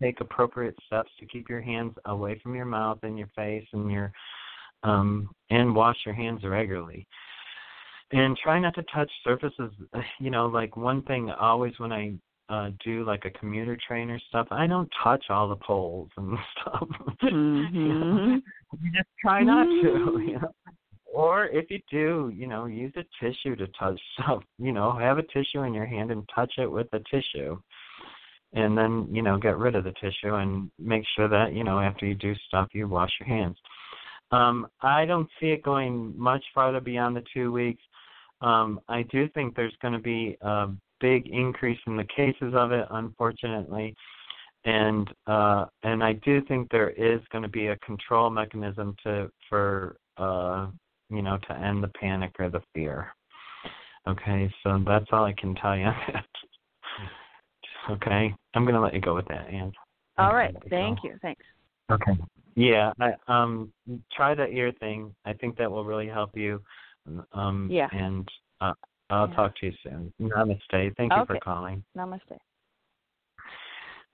[0.00, 3.90] take appropriate steps to keep your hands away from your mouth and your face and
[3.90, 4.12] your
[4.84, 7.06] um and wash your hands regularly.
[8.12, 9.72] And try not to touch surfaces
[10.20, 12.12] you know like one thing always when i
[12.48, 14.46] uh do like a commuter train or stuff.
[14.50, 16.88] I don't touch all the poles and stuff.
[17.22, 17.30] You
[17.72, 18.40] know?
[18.80, 20.52] You just try not to you know.
[21.12, 25.18] Or if you do you know use a tissue to touch stuff you know have
[25.18, 27.58] a tissue in your hand and touch it with a tissue.
[28.54, 31.80] And then you know get rid of the tissue and make sure that you know
[31.80, 33.56] after you do stuff you wash your hands.
[34.30, 37.82] Um i don't see it going much farther beyond the two weeks.
[38.40, 40.68] Um i do think there's going to be a
[41.00, 43.94] big increase in the cases of it unfortunately
[44.64, 49.30] and uh and i do think there is going to be a control mechanism to
[49.48, 50.66] for uh
[51.10, 53.14] you know to end the panic or the fear
[54.06, 55.88] okay so that's all i can tell you
[57.90, 59.74] okay i'm going to let you go with that and
[60.18, 60.54] All right.
[60.68, 61.16] Thank you.
[61.22, 61.42] Thanks.
[61.90, 62.12] okay
[62.56, 63.72] yeah i um
[64.12, 66.60] try the ear thing i think that will really help you
[67.32, 67.88] um Yeah.
[67.92, 68.28] and
[68.60, 68.74] uh,
[69.10, 69.34] i'll Yeah.
[69.34, 72.38] talk to you soon namaste thank you for calling Namaste.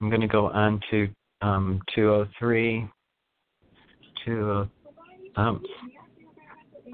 [0.01, 1.09] I'm going to go on to
[1.41, 2.91] um, 203,
[4.25, 4.71] 20,
[5.37, 5.63] um,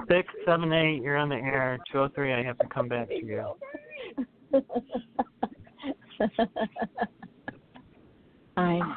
[0.08, 1.78] 678, you're on the air.
[1.92, 3.54] 203, I have to come back to you.
[8.56, 8.96] I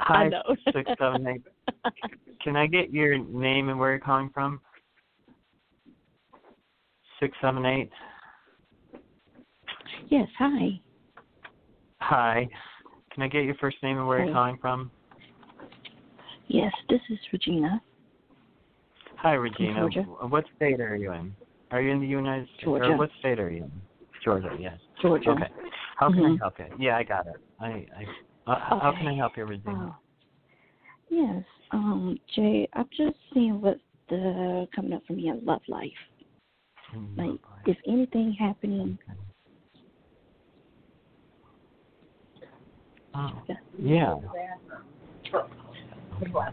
[0.00, 0.42] Hi, know.
[0.72, 1.42] 678.
[2.42, 4.60] Can I get your name and where you're calling from?
[7.20, 7.90] 678.
[10.08, 10.80] yes, hi.
[12.00, 12.48] Hi.
[13.12, 14.90] Can I get your first name and where you're calling from?
[16.48, 17.82] Yes, this is Regina.
[19.16, 19.88] Hi, Regina.
[20.28, 21.34] What state are you in?
[21.70, 22.64] Are you in the United States?
[22.64, 22.84] Georgia.
[22.90, 23.72] Or what state are you in?
[24.22, 24.78] Georgia, yes.
[25.00, 25.30] Georgia.
[25.30, 25.48] Okay.
[25.96, 26.38] How can I Mhm.
[26.38, 26.66] help you?
[26.78, 27.36] Yeah, I got it.
[27.58, 28.06] I, I
[28.46, 29.92] uh, how can I help you, Regina?
[29.92, 29.96] Oh.
[31.08, 31.44] Yes.
[31.72, 35.90] Um, Jay, I'm just seeing what's the coming up for me in love life.
[36.90, 38.98] Hmm, Like, is anything happening?
[43.14, 43.42] Oh,
[43.78, 44.14] yeah.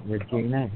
[0.06, 0.70] Regina.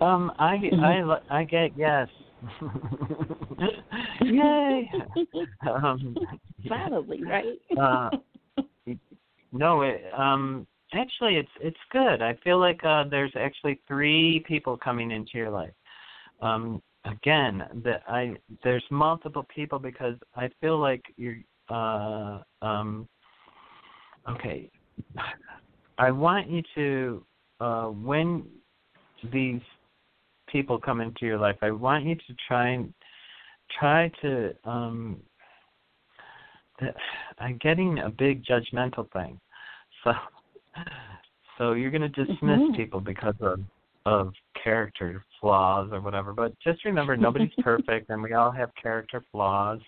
[0.00, 1.20] Um, I Mhm.
[1.30, 2.08] I I get yes.
[4.20, 4.90] Yay.
[5.62, 6.16] um,
[6.68, 7.44] Finally, right?
[7.78, 8.10] uh,
[9.52, 12.22] no, it, um, actually, it's it's good.
[12.22, 15.74] I feel like uh, there's actually three people coming into your life.
[16.40, 21.38] Um, again, that I there's multiple people because I feel like you're.
[21.68, 23.08] Uh, um,
[24.28, 24.70] okay,
[25.98, 27.26] I want you to
[27.60, 28.44] uh, when
[29.32, 29.60] these
[30.48, 32.92] people come into your life, I want you to try and
[33.78, 35.20] try to um
[36.80, 36.94] that
[37.38, 39.40] I'm getting a big judgmental thing.
[40.04, 40.12] So
[41.58, 42.76] so you're gonna dismiss Mhm.
[42.76, 43.60] people because of
[44.06, 46.32] of character flaws or whatever.
[46.32, 49.80] But just remember nobody's perfect and we all have character flaws.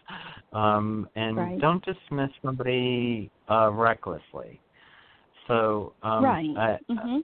[0.52, 1.60] Um and Right.
[1.60, 4.60] don't dismiss somebody uh recklessly.
[5.48, 6.56] So um right.
[6.56, 7.22] I, mhm.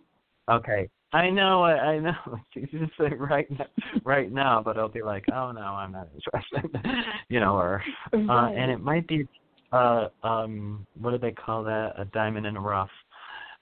[0.51, 0.89] Okay.
[1.13, 2.15] I know, I, I know.
[2.55, 3.67] You just say right now,
[4.05, 6.81] right now, but I'll be like, oh no, I'm not interested,
[7.29, 8.55] you know, or uh, Right.
[8.57, 9.27] and it might be,
[9.73, 11.95] uh, um, what do they call that?
[11.99, 12.91] A diamond in the rough.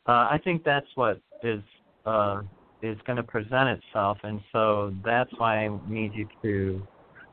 [0.07, 1.62] Uh, I think that's what is
[2.07, 2.41] uh
[2.83, 6.87] is going to present itself, and so that's why I need you to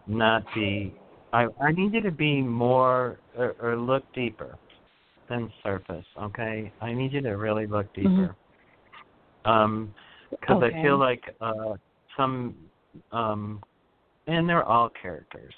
[0.08, 0.94] not be.
[1.34, 4.58] I I need you to be more or, or look deeper
[5.30, 6.06] than surface.
[6.22, 8.36] Okay, I need you to really look deeper.
[9.46, 9.94] Um,
[10.32, 11.76] because I feel like uh
[12.18, 12.56] some
[13.12, 13.62] um
[14.28, 15.54] and they're all characters.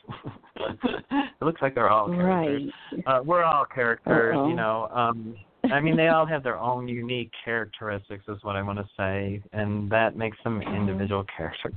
[0.58, 2.72] it looks like they're all characters.
[2.92, 3.08] Right.
[3.20, 4.50] Uh we're all characters, Uh-oh.
[4.50, 4.90] you know.
[4.94, 5.36] Um
[5.72, 9.42] I mean they all have their own unique characteristics is what I want to say
[9.54, 10.76] and that makes them Mhm.
[10.76, 11.74] individual characters.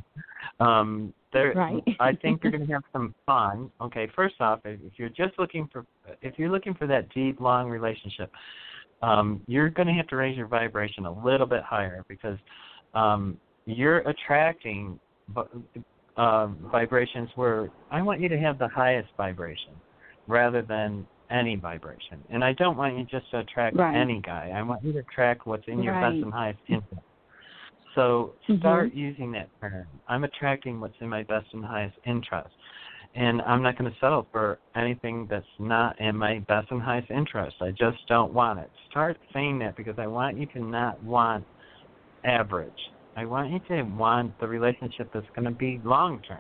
[0.59, 1.83] Um, there, Right.
[2.01, 3.71] I think you're going to have some fun.
[3.81, 5.87] Okay, first off, if if you're just looking for,
[6.23, 8.33] if you're looking for that deep, long relationship,
[9.03, 12.39] um, you're going to have to raise your vibration a little bit higher because
[12.95, 14.99] um, you're attracting
[16.17, 19.73] uh, vibrations where I want you to have the highest vibration
[20.27, 22.23] rather than any vibration.
[22.31, 23.95] And I don't want you just to attract Right.
[23.95, 24.51] any guy.
[24.55, 26.13] I want you to attract what's in your Right.
[26.13, 27.03] best and highest interest.
[27.95, 28.59] So Mhm.
[28.59, 29.87] start using that term.
[30.07, 32.55] I'm attracting what's in my best and highest interest.
[33.15, 37.11] And I'm not going to settle for anything that's not in my best and highest
[37.11, 37.61] interest.
[37.61, 38.71] I just don't want it.
[38.89, 41.45] Start saying that because I want you to not want
[42.25, 42.93] average.
[43.17, 46.39] I want you to want the relationship that's going to be long term.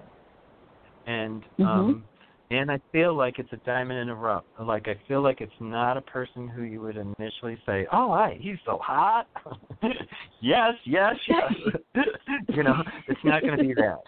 [1.07, 1.66] And Mhm.
[1.66, 2.05] um
[2.51, 4.45] and I feel like it's a diamond in a rough.
[4.61, 8.37] Like I feel like it's not a person who you would initially say, "Oh, I,
[8.41, 9.27] he's so hot."
[10.41, 11.53] yes, yes, yes.
[12.49, 13.99] you know, it's not going to be that.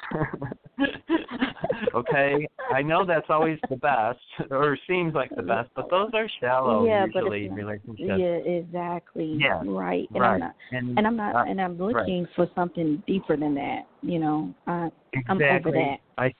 [1.94, 4.18] okay, I know that's always the best,
[4.50, 8.00] or seems like the best, but those are shallow Yeah, usually it's- relationships.
[8.18, 9.37] Yeah, exactly.
[9.38, 10.09] Yeah, Right.
[10.12, 10.33] And right.
[10.35, 11.94] I'm not And, and I'm not uh, and I'm right.
[11.94, 14.52] looking for something deeper than that, you know.
[14.66, 14.88] I
[15.28, 15.96] I'm over that.
[16.18, 16.33] I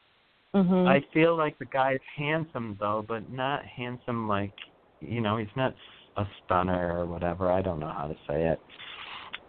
[0.55, 0.87] mhm.
[0.89, 4.53] I feel like the guy is handsome though, but not handsome like
[5.01, 5.75] you know, he's not
[6.17, 7.51] a stunner or whatever.
[7.51, 8.61] I don't know how to say it.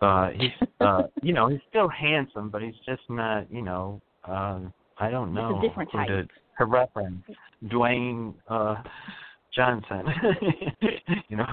[0.02, 4.60] Uh he's uh you know, he's still handsome, but he's just not, you know, uh
[4.98, 6.08] I don't know It's a different type.
[6.08, 6.28] to,
[6.60, 7.24] to reference.
[7.66, 8.76] Dwayne uh
[9.56, 10.04] Johnson.
[11.30, 11.46] you know,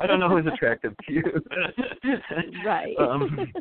[0.00, 1.22] I don't know who's attractive to you.
[2.66, 2.96] right.
[2.98, 3.52] Um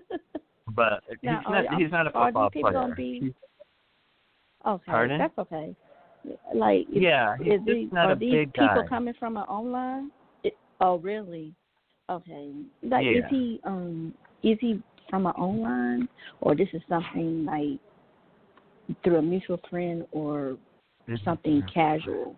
[0.75, 2.93] but he's not he's not a football player.
[2.95, 3.33] be-
[4.65, 5.19] okay, Pardon?
[5.19, 5.75] that's okay.
[6.53, 8.87] Like is, yeah, he's is these, are these people guy.
[8.87, 10.11] coming from an online?
[10.43, 11.53] It, oh, really?
[12.09, 12.51] Okay.
[12.83, 16.09] Like, is he um is he from an online,
[16.41, 17.79] or this is something like
[19.03, 20.57] through a mutual friend, or
[21.23, 22.35] something casual?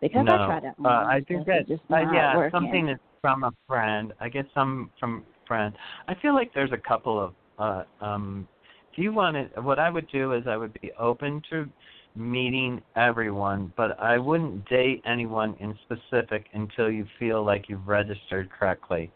[0.00, 0.88] Because no, I tried that uh.
[0.88, 2.50] I think that just uh, yeah, working.
[2.58, 4.12] something that's from a friend.
[4.20, 5.74] I guess some from friend.
[6.08, 8.48] I feel like there's a couple of uh um
[8.96, 11.68] you want to what I would do is I would be open to
[12.14, 18.50] meeting everyone, but I wouldn't date anyone in specific until you feel like you've registered
[18.50, 19.10] correctly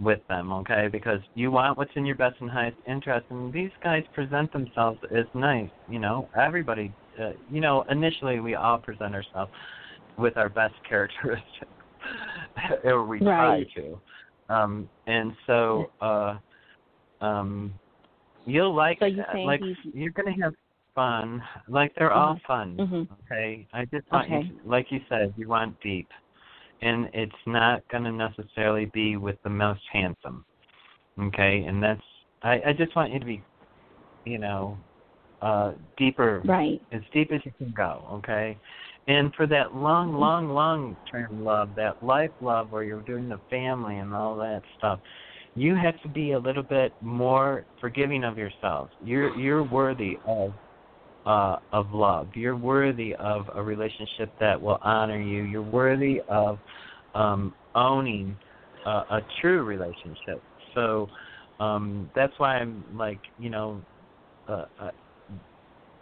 [0.00, 0.88] with them, okay?
[0.90, 4.98] Because you want what's in your best and highest interest, and these guys present themselves
[5.14, 5.70] as nice.
[5.88, 6.92] You know, everybody.
[7.20, 9.52] Uh, you know, initially we all present ourselves
[10.16, 11.70] with our best characteristics,
[12.84, 13.68] or we Right.
[13.74, 14.00] try to.
[14.48, 16.38] Um, and so, uh,
[17.20, 17.72] um,
[18.44, 19.36] you'll like So you that.
[19.44, 20.54] like he's- you're gonna have
[20.94, 21.42] fun.
[21.68, 22.42] Like they're all Mhm.
[22.42, 22.76] fun.
[22.76, 23.08] Mhm.
[23.24, 24.42] Okay, I just want Okay.
[24.42, 26.08] you, to, like you said, you want deep,
[26.80, 30.44] and it's not going to necessarily be with the most handsome.
[31.18, 32.02] Okay, and that's
[32.42, 33.42] I, I just want you to be,
[34.24, 34.78] you know,
[35.42, 36.80] uh deeper, Right.
[36.92, 38.06] as deep as you can go.
[38.12, 38.58] Okay,
[39.06, 43.38] and for that long, long, long term love, that life love where you're doing the
[43.50, 45.00] family and all that stuff.
[45.54, 48.90] You have to be a little bit more forgiving of yourself.
[49.00, 50.52] You're you're worthy of
[51.26, 52.28] uh, of love.
[52.34, 55.42] You're worthy of a relationship that will honor you.
[55.42, 56.58] You're worthy of
[57.14, 58.36] um, owning
[58.86, 60.42] uh, a true relationship.
[60.74, 61.08] So
[61.60, 63.82] um, that's why I'm like, you know,
[64.48, 64.90] uh, uh,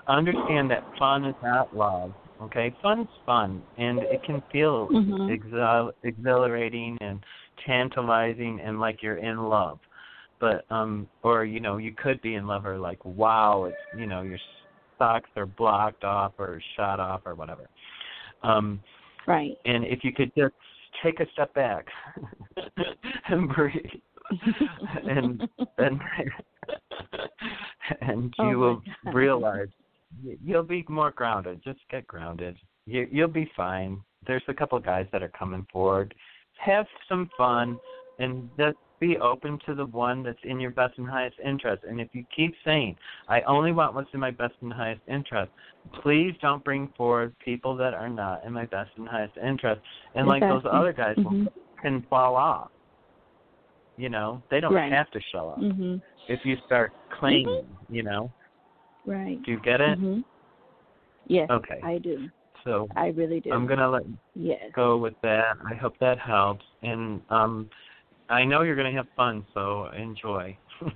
[0.07, 2.13] understand that fun is not love.
[2.41, 5.29] Okay, fun's fun, and it can feel Mhm.
[5.29, 7.23] exhil- exhilarating and
[7.67, 9.79] tantalizing, and like you're in love.
[10.41, 14.07] But um, or you know, you could be in love, or like, wow, it's you
[14.07, 14.39] know, your
[14.99, 17.69] socks are blocked off or shot off or whatever.
[18.43, 18.81] Um,
[19.27, 19.57] Right.
[19.65, 20.55] and if you could just
[21.03, 21.87] take a step back
[23.29, 23.75] and breathe,
[25.09, 25.43] and
[25.79, 26.01] and
[28.01, 29.15] and Oh you my will God.
[29.15, 29.69] realize
[30.45, 31.61] you'll be more grounded.
[31.63, 32.57] Just get grounded.
[32.87, 34.01] You you'll be fine.
[34.27, 36.15] There's a couple of guys that are coming forward.
[36.61, 37.81] Have some fun
[38.19, 41.85] and just be open to the one that's in your best and highest interest.
[41.89, 42.97] And if you keep saying,
[43.29, 45.51] I only want what's in my best and highest interest,
[46.03, 49.81] please don't bring forward people that are not in my best and highest interest.
[50.15, 51.49] And like those other guys will Mhm.
[51.81, 52.71] can fall off.
[53.97, 54.93] You know, they don't Right.
[54.93, 56.03] have to show up Mhm.
[56.29, 57.67] if you start claiming.
[57.89, 58.31] You know,
[59.07, 59.43] Right.
[59.43, 59.99] do you get it?
[59.99, 60.25] Mhm.
[61.27, 61.51] Yes.
[61.51, 61.81] Okay.
[61.83, 62.31] I do.
[62.65, 63.53] So I really do.
[63.53, 64.03] I'm gonna let
[64.35, 64.71] Yes.
[64.75, 65.57] go with that.
[65.71, 66.65] I hope that helps.
[66.83, 67.69] And um,
[68.29, 70.57] I know you're gonna have fun, so enjoy.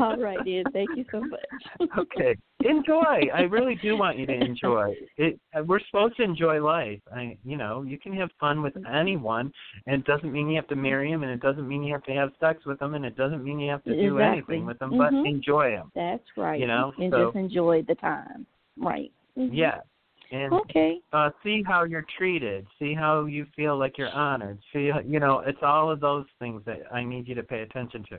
[0.00, 0.62] All right, dear.
[0.72, 1.88] Thank you so much.
[1.98, 2.36] okay.
[2.64, 3.28] Enjoy.
[3.34, 4.94] I really do want you to enjoy.
[5.16, 7.00] It we're supposed to enjoy life.
[7.14, 9.52] I you know, you can have fun with anyone
[9.86, 12.04] and it doesn't mean you have to marry them and it doesn't mean you have
[12.04, 14.56] to have sex with them and it doesn't mean you have to do Exactly.
[14.56, 14.98] anything with them Mhm.
[14.98, 15.90] but enjoy them.
[15.94, 16.58] That's right.
[16.60, 18.46] You know, and so- just enjoy the time.
[18.80, 19.12] Right.
[19.38, 19.56] Mhm.
[19.56, 19.78] Yeah.
[20.32, 21.00] And Okay.
[21.12, 25.40] uh see how you're treated see how you feel like you're honored see you know
[25.40, 28.18] it's all of those things that i need you to pay attention to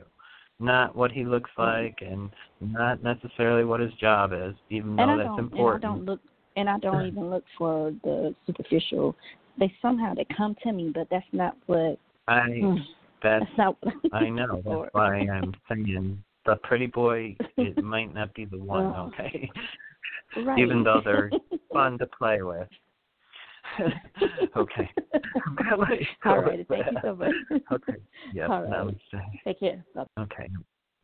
[0.60, 1.84] not what he looks Mm-hmm.
[1.84, 6.04] like and not necessarily what his job is even though that's important and I don't
[6.04, 6.20] look
[6.56, 9.16] and I don't even look for the superficial.
[9.58, 11.98] They somehow they come to me, but that's not what
[12.28, 12.76] i mm,
[13.22, 18.14] that's that's not what i know that's why i'm saying the pretty boy it might
[18.14, 18.94] not be the one.
[18.94, 19.50] okay
[20.36, 20.58] right.
[20.58, 21.30] even though they're
[21.72, 22.68] fun to play with
[24.56, 24.90] okay
[25.46, 27.34] I'm gonna let you go All with right, thank you so much.
[27.72, 27.96] okay
[28.32, 28.70] yes All right.
[28.72, 29.22] namaste.
[29.44, 29.84] Take care.
[29.94, 30.04] Bye.
[30.18, 30.48] Okay.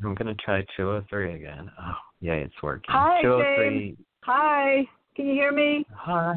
[0.04, 1.70] I'm gonna try 203 again.
[1.80, 2.94] Oh, yeah, it's working.
[2.94, 3.96] Hi, 203.
[4.22, 5.84] Hi, can you hear me?
[5.92, 6.36] Hi.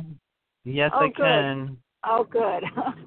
[0.64, 1.16] Yes, Oh, I good.
[1.18, 1.78] can.
[2.04, 2.64] Oh, good.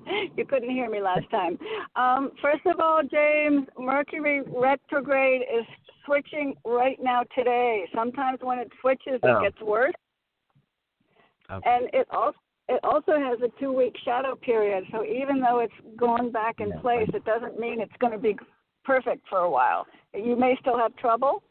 [0.37, 1.59] you couldn't hear me last time.
[1.97, 5.65] Um, first of all, James, Mercury retrograde is
[6.07, 7.89] switching right now today.
[7.95, 9.39] Sometimes when it switches, Oh.
[9.39, 9.95] it gets worse,
[11.51, 11.71] Okay.
[11.71, 14.85] and it also it also has a two week shadow period.
[14.91, 18.39] So even though it's gone back in place, it doesn't mean it's going to be
[18.85, 19.87] perfect for a while.
[20.15, 21.43] You may still have trouble.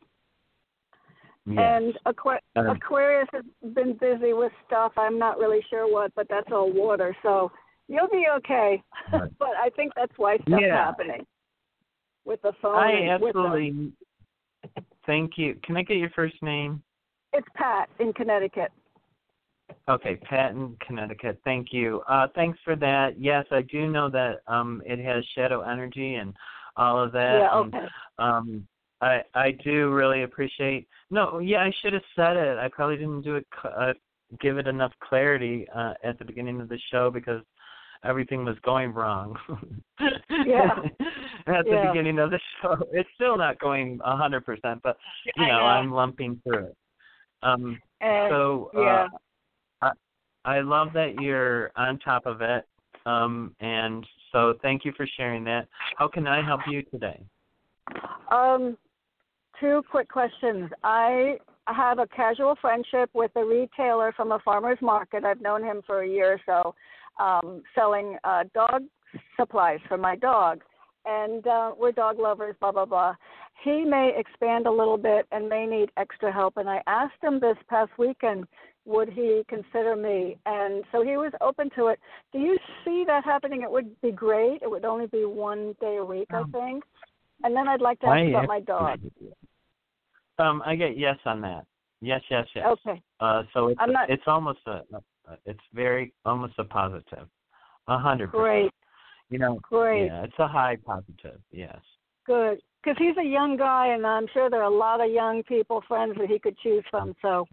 [1.46, 1.58] Yes.
[1.60, 4.94] And Aqu- Um, Aquarius has been busy with stuff.
[4.98, 7.16] I'm not really sure what, but that's all water.
[7.24, 7.52] So
[7.88, 8.82] you'll be okay.
[9.12, 9.32] Right.
[9.40, 10.76] but I think that's why stuff's Yeah.
[10.86, 11.26] happening
[12.26, 12.76] with the phone.
[12.76, 13.92] I and the- absolutely.
[15.06, 15.56] Thank you.
[15.64, 16.82] Can I get your first name?
[17.36, 18.72] it's Pat in Connecticut.
[19.90, 21.40] Okay, Pat in Connecticut.
[21.44, 22.02] Thank you.
[22.08, 23.20] Uh, thanks for that.
[23.20, 26.34] Yes, I do know that um, it has shadow energy and
[26.78, 27.40] all of that.
[27.40, 27.60] yeah.
[27.60, 27.86] and, Okay.
[28.20, 28.68] um,
[29.04, 30.88] I I do really appreciate.
[31.10, 32.58] No, yeah, I should have said it.
[32.58, 33.48] I probably didn't do it.
[33.64, 33.94] Uh,
[34.42, 37.42] give it enough clarity uh, at the beginning of the show because
[38.04, 39.38] everything was going wrong.
[40.00, 40.70] Yeah.
[41.48, 41.88] at the Yeah.
[41.92, 44.98] beginning of the show, it's still not going a hundred percent, but
[45.36, 45.66] you know, know.
[45.66, 46.78] I'm lumping through it.
[47.44, 49.08] Um, And so uh, yeah.
[49.82, 49.92] I
[50.46, 52.66] I love that you're on top of it.
[53.06, 55.68] Um, and so thank you for sharing that.
[55.98, 57.22] How can I help you today?
[58.32, 58.78] Um,
[59.60, 60.70] two quick questions.
[60.84, 61.38] I
[61.68, 65.24] have a casual friendship with a retailer from a farmer's market.
[65.24, 66.76] I've known him for a year or so,
[67.24, 68.84] um, selling uh, dog
[69.38, 70.62] supplies for my dog.
[71.06, 73.16] And uh, we're dog lovers, blah, blah, blah.
[73.64, 76.58] He may expand a little bit and may need extra help.
[76.58, 78.46] And I asked him this past weekend,
[78.86, 80.38] would he consider me?
[80.46, 82.00] And so he was open to it.
[82.32, 83.62] Do you see that happening?
[83.62, 84.62] It would be great.
[84.62, 86.84] It would only be one day a week, I Um, think.
[87.44, 89.00] And then I'd like to ask I about my dog.
[90.40, 91.66] Um, I get yes on that.
[92.02, 92.66] Yes, yes, yes.
[92.66, 93.02] Okay.
[93.20, 94.82] Uh, so it's not- it's almost a,
[95.46, 97.28] it's very almost a positive,
[97.88, 98.44] a hundred percent.
[98.44, 98.72] Great.
[99.30, 100.08] You know, Great.
[100.08, 101.40] yeah, it's a high positive.
[101.52, 101.80] Yes.
[102.26, 102.62] Good.
[102.84, 105.82] Because he's a young guy, and I'm sure there are a lot of young people,
[105.88, 107.16] friends that he could choose from.
[107.22, 107.48] So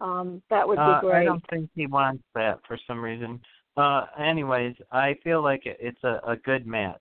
[0.00, 3.40] um, that would be Uh, I don't think he wants that for some reason.
[3.76, 6.96] Uh, anyways, I feel like it's a, a good match.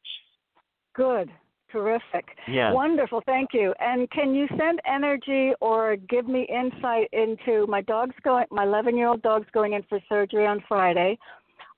[0.94, 1.32] Good.
[1.76, 2.38] Terrific.
[2.48, 2.72] Yeah.
[2.72, 3.22] Wonderful.
[3.26, 3.74] Thank you.
[3.82, 8.46] And can you send energy or give me insight into my dog's going?
[8.50, 11.18] My 11 year old dog's going in for surgery on Friday.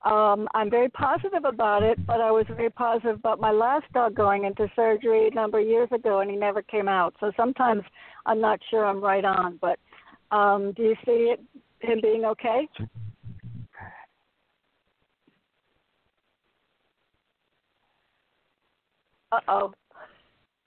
[0.04, 4.14] Um, I'm very positive about it, but I was very positive about my last dog
[4.14, 7.16] going into surgery a number of years ago, and he never came out.
[7.18, 7.82] So sometimes
[8.24, 9.58] I'm not sure I'm right on.
[9.60, 9.80] But
[10.30, 11.40] um, do you see it
[11.80, 12.68] him being okay?
[19.30, 19.72] Uh oh.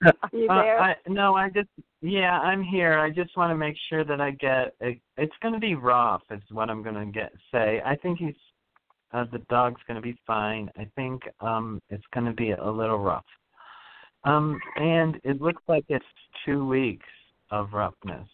[0.48, 0.80] Uh, there?
[0.80, 1.68] I, no, I just
[2.00, 2.98] yeah, I'm here.
[2.98, 4.74] I just want to make sure that I get.
[4.80, 7.80] It, it's going to be rough, is what I'm going to get say.
[7.84, 8.34] I think he's
[9.12, 10.70] uh, the dog's going to be fine.
[10.76, 13.24] I think um it's going to be a little rough.
[14.24, 16.04] Um, and it looks like it's
[16.44, 17.06] two weeks
[17.50, 18.28] of roughness.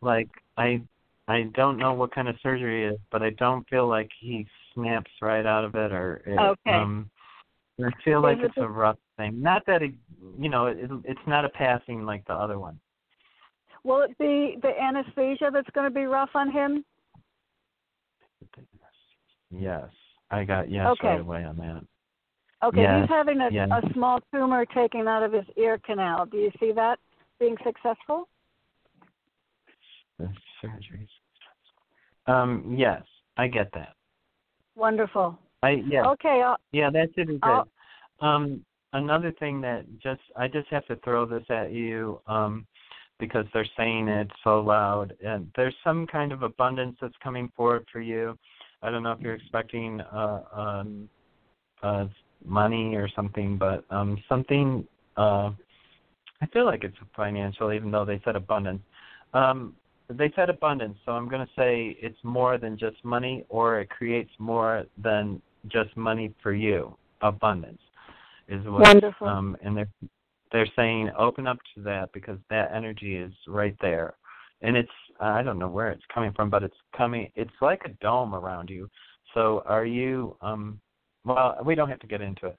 [0.00, 0.82] Like I,
[1.28, 4.46] I don't know what kind of surgery it is, but I don't feel like he
[4.74, 6.76] snaps right out of it, or it, Okay.
[6.76, 7.10] um,
[7.82, 9.40] I feel like it's a rough thing.
[9.42, 9.92] Not that it,
[10.38, 12.78] you know, it, it's not a passing like the other one.
[13.84, 16.84] Will it be the anesthesia that's going to be rough on him?
[19.50, 19.88] Yes,
[20.30, 21.08] I got yes Okay.
[21.08, 21.82] right away on that.
[22.62, 23.68] Okay, Yes, he's having a, yes.
[23.70, 26.26] a small tumor taken out of his ear canal.
[26.26, 26.98] Do you see that
[27.38, 28.28] being successful?
[30.18, 30.28] The
[30.62, 31.08] surgeries.
[32.26, 33.02] Um, yes,
[33.38, 33.94] I get that.
[34.76, 35.38] Wonderful.
[35.62, 37.48] I yeah, Okay, uh, yeah, that should be good.
[37.50, 37.68] I'll-
[38.20, 38.62] Um,
[38.92, 42.66] another thing that just I just have to throw this at you um,
[43.18, 45.14] because they're saying it so loud.
[45.24, 48.36] And there's some kind of abundance that's coming forward for you.
[48.82, 51.08] I don't know if you're expecting uh, um,
[51.82, 52.06] uh,
[52.44, 54.86] money or something, but um, something.
[55.16, 55.50] Uh,
[56.42, 58.80] I feel like it's financial, even though they said abundance.
[59.34, 59.74] Um,
[60.08, 63.90] they said abundance, so I'm going to say it's more than just money, or it
[63.90, 66.96] creates more than just money for you.
[67.20, 67.78] Abundance
[68.50, 68.82] is what.
[68.82, 69.28] Wonderful.
[69.28, 69.90] Um, and they're
[70.52, 74.14] they're saying open up to that because that energy is right there,
[74.62, 74.90] and it's
[75.20, 77.30] I don't know where it's coming from, but it's coming.
[77.36, 78.88] It's like a dome around you.
[79.34, 80.36] So are you?
[80.40, 80.80] Um,
[81.24, 82.58] well, we don't have to get into it.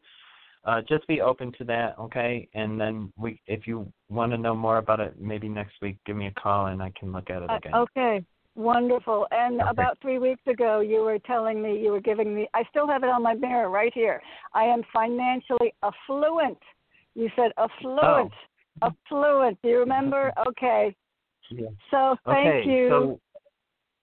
[0.63, 2.47] Uh, just be open to that, okay?
[2.53, 6.15] And then we, if you want to know more about it, maybe next week, give
[6.15, 7.73] me a call and I can look at it Uh, again.
[7.73, 8.23] okay,
[8.55, 9.27] wonderful.
[9.31, 12.47] And about three weeks ago, you were telling me you were giving me.
[12.53, 14.21] I still have it on my mirror right here.
[14.53, 16.57] I am financially affluent.
[17.15, 18.31] You said affluent.
[18.81, 19.57] Affluent.
[19.61, 20.31] Do you remember?
[20.47, 20.95] Okay.
[21.49, 21.67] Yeah.
[21.89, 22.87] So thank okay, you.
[22.89, 23.19] so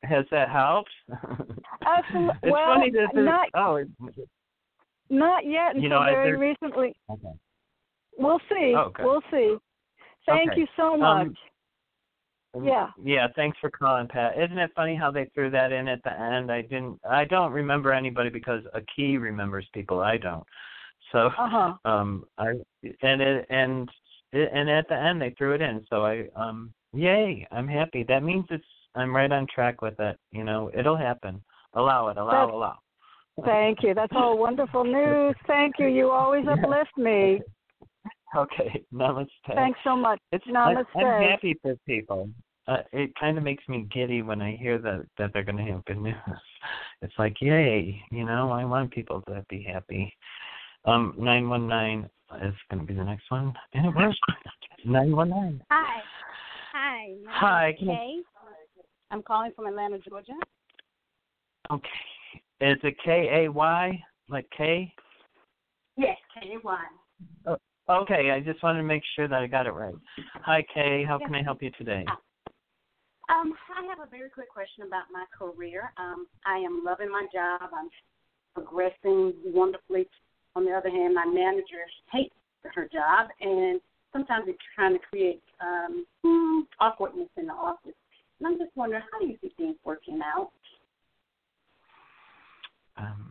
[0.02, 0.90] has that helped?
[1.10, 3.88] Absol- it's well, funny that not- oh, it,
[5.08, 6.94] Not yet until You know, very recently.
[7.10, 7.32] okay.
[8.18, 8.74] We'll see.
[8.76, 9.02] Oh, okay.
[9.04, 9.56] We'll see.
[10.26, 10.60] Thank Okay.
[10.60, 11.38] you so Um, much.
[12.62, 12.88] Yeah.
[13.02, 14.38] Yeah, thanks for calling, Pat.
[14.38, 16.50] Isn't it funny how they threw that in at the end?
[16.50, 20.44] I didn't I don't remember anybody because a key remembers people I don't.
[21.12, 21.74] So Uh huh.
[21.84, 22.48] um I
[23.02, 23.88] and it and
[24.32, 25.84] it, and at the end they threw it in.
[25.90, 28.04] So I um yay, I'm happy.
[28.08, 30.18] That means it's I'm right on track with it.
[30.32, 31.42] You know, it'll happen.
[31.74, 32.78] Allow it, allow, That's- allow.
[33.44, 33.94] Thank you.
[33.94, 35.36] That's all wonderful news.
[35.46, 35.86] Thank you.
[35.86, 37.40] You always uplift me.
[38.36, 39.28] Okay, namaste.
[39.54, 40.20] Thanks so much.
[40.32, 40.84] It's Namaste.
[40.96, 42.28] I'm happy for people.
[42.66, 45.72] Uh, it kind of makes me giddy when I hear that that they're going to
[45.72, 46.14] have good news.
[47.00, 50.12] It's like, yay, you know, I want people to be happy.
[50.84, 52.10] Um, nine one nine
[52.42, 54.14] is going to be the next one, and it was
[54.84, 55.62] nine one nine.
[55.70, 56.02] Hi.
[56.72, 57.14] Hi.
[57.28, 58.16] Hi, I- Kay.
[59.10, 60.34] I'm calling from Atlanta, Georgia.
[61.70, 61.88] Okay,
[62.60, 64.92] is it K A Y like K?
[65.96, 66.78] Yes, K A Y.
[67.46, 67.56] Y.
[67.90, 69.94] Okay, I just wanted to make sure that I got it right.
[70.44, 71.04] Hi, Kay.
[71.08, 72.04] How can I help you today?
[73.30, 75.92] Um, I have a very quick question about my career.
[75.96, 77.70] Um, I am loving my job.
[77.72, 77.88] I'm
[78.54, 80.06] progressing wonderfully.
[80.54, 82.34] On the other hand, my manager hates
[82.74, 83.80] her job, and
[84.12, 87.94] sometimes it's trying to create um, hmm, awkwardness in the office.
[88.38, 90.50] And I'm just wondering, how do you see things working out?
[92.96, 93.27] Um,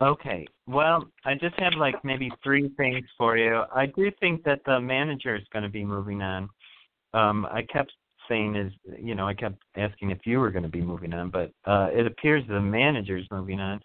[0.00, 0.46] Okay.
[0.66, 3.62] Well, I just have like maybe three things for you.
[3.74, 6.48] I do think that the manager is going to be moving on.
[7.14, 7.92] Um, I kept
[8.28, 11.30] saying is, you know, I kept asking if you were going to be moving on,
[11.30, 13.80] but uh, it appears the manager is moving on.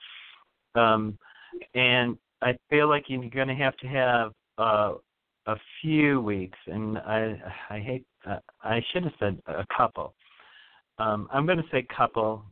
[0.76, 1.18] Um,
[1.76, 4.94] and I feel like you're going to have to have uh,
[5.48, 10.14] a few weeks, and I, I hate, uh, I should have said a couple.
[10.98, 12.44] Um, I'm going to say couple.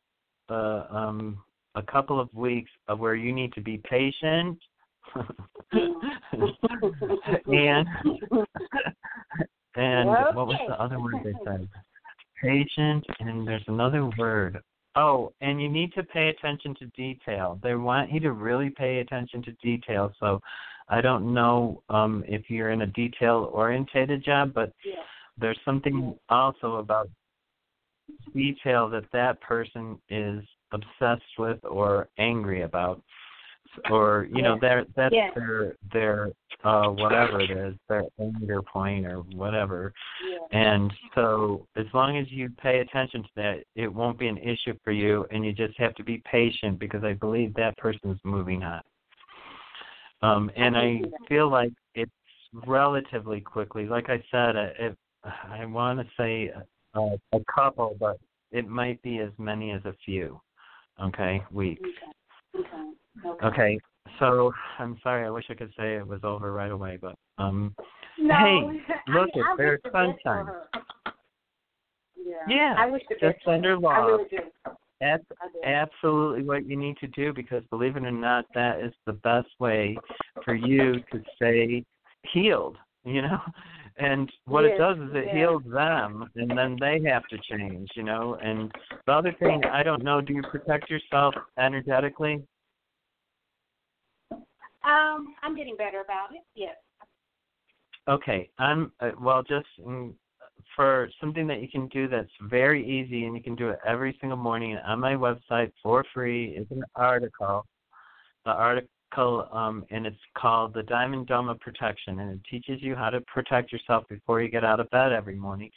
[0.49, 1.43] Uh, um,
[1.79, 4.59] a couple of weeks of where you need to be patient
[5.71, 5.95] and
[9.75, 11.67] and what was the other word they said?
[12.41, 14.61] Patient and there's another word.
[14.95, 17.59] Oh, and you need to pay attention to detail.
[17.63, 20.11] They want you to really pay attention to detail.
[20.19, 20.41] So
[20.89, 24.73] I don't know um if you're in a detail orientated job, but
[25.37, 27.09] there's something also about
[28.35, 33.01] detail that that person is obsessed with or angry about
[33.89, 35.29] or you know their that's Yeah.
[35.35, 36.31] their their
[36.63, 39.93] uh whatever it is their anger point or whatever.
[40.51, 44.73] And so as long as you pay attention to that it won't be an issue
[44.83, 48.63] for you and you just have to be patient because i believe that person's moving
[48.63, 48.81] on.
[50.21, 52.11] Um and i feel like it's
[52.65, 54.95] relatively quickly like i said if
[55.49, 56.51] i want to say
[56.95, 58.19] uh, a couple but
[58.51, 60.41] it might be as many as a few
[61.01, 61.81] okay weeks
[63.25, 63.45] Okay.
[63.45, 63.79] okay
[64.17, 67.75] so i'm sorry i wish i could say it was over right away but um
[68.17, 68.59] No, hey
[69.07, 70.45] I look mean, I there's the best for sunshine.
[72.25, 72.35] Yeah.
[72.47, 73.87] Yeah, I wish the just under for send her her.
[73.87, 74.19] I love.
[74.31, 74.43] really.
[75.01, 75.23] That's
[75.65, 79.47] absolutely what you need to do because believe it or not, that is the best
[79.59, 79.97] way
[80.43, 81.85] for you to stay
[82.33, 83.39] healed, you know?
[83.99, 85.35] And what it does is it yes.
[85.35, 88.37] heals them and then they have to change, you know?
[88.41, 88.71] And
[89.05, 92.41] the other thing, I don't know, do you protect yourself energetically?
[94.31, 96.43] Um, I'm getting better about it.
[96.55, 96.75] Yes.
[98.07, 98.49] Okay.
[98.57, 99.43] I'm uh, well.
[99.43, 100.13] Just mm,
[100.75, 104.17] for something that you can do that's very easy and you can do it every
[104.21, 107.65] single morning on my website for free is an article.
[108.45, 112.95] The article um, and it's called the Diamond Dome of Protection and it teaches you
[112.95, 115.69] how to protect yourself before you get out of bed every morning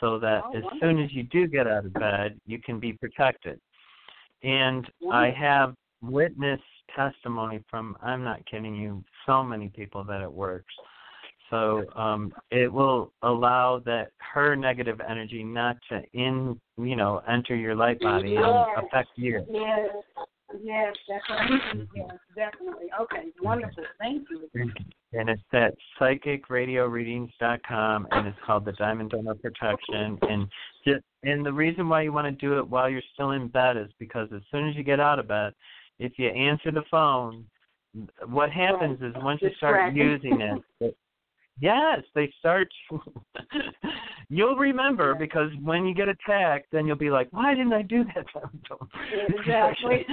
[0.00, 0.78] so that Oh, as wonderful.
[0.80, 3.60] soon as you do get out of bed you can be protected.
[4.42, 6.60] And I have witness
[6.94, 10.74] testimony from I'm not kidding you, so many people that it works.
[11.50, 17.54] So um, it will allow that her negative energy not to in you know enter
[17.54, 18.46] your light body and
[18.78, 19.44] affect you.
[19.50, 19.90] Yes.
[20.62, 20.94] Yes,
[21.28, 21.48] I'm.
[21.48, 21.82] Mm-hmm.
[21.94, 22.86] Yes, definitely.
[23.00, 23.84] Okay, wonderful.
[23.98, 24.48] Thank you.
[25.14, 30.18] And it's at psychicradioreadings.com, and it's called the Diamond Dome of Protection.
[30.22, 30.48] And
[30.86, 33.76] just, and the reason why you want to do it while you're still in bed
[33.76, 35.52] is because as soon as you get out of bed,
[35.98, 37.44] if you answer the phone,
[38.26, 40.62] what happens is once you start using it
[41.60, 42.68] yes, they start.
[44.28, 48.04] you'll remember because when you get attacked, then you'll be like, "Why didn't I do
[48.14, 48.26] that?"
[49.28, 50.06] Exactly.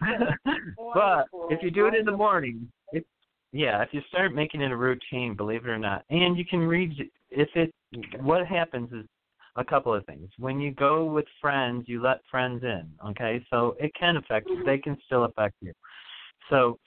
[0.94, 3.04] but if you do it in the morning, if
[3.52, 6.60] yeah, if you start making it a routine, believe it or not, and you can
[6.60, 6.92] read
[7.30, 7.72] if it.
[8.20, 9.04] What happens is
[9.56, 10.28] a couple of things.
[10.38, 12.88] When you go with friends, you let friends in.
[13.08, 14.62] Okay, so it can affect you.
[14.64, 15.72] They can still affect you.
[16.48, 16.78] So,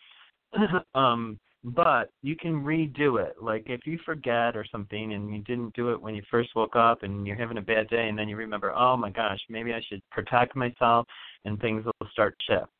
[0.95, 3.35] um, but you can redo it.
[3.41, 6.75] Like if you forget or something and you didn't do it when you first woke
[6.75, 9.73] up and you're having a bad day and then you remember, oh my gosh, maybe
[9.73, 11.07] I should protect myself
[11.45, 12.71] and things will start shift.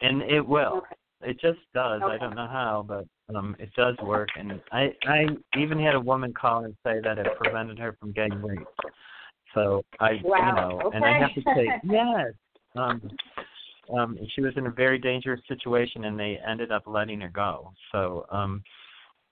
[0.00, 0.82] And it will.
[1.20, 2.00] It just does.
[2.04, 5.26] I don't know how, but um it does work and I I
[5.58, 8.64] even had a woman call and say that it prevented her from getting raped.
[9.54, 11.66] So I you Wow, know, and I have to okay.
[11.66, 12.32] say yes.
[12.76, 13.02] Um
[13.96, 17.72] um she was in a very dangerous situation and they ended up letting her go.
[17.92, 18.62] So um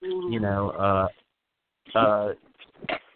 [0.03, 2.33] you know, uh uh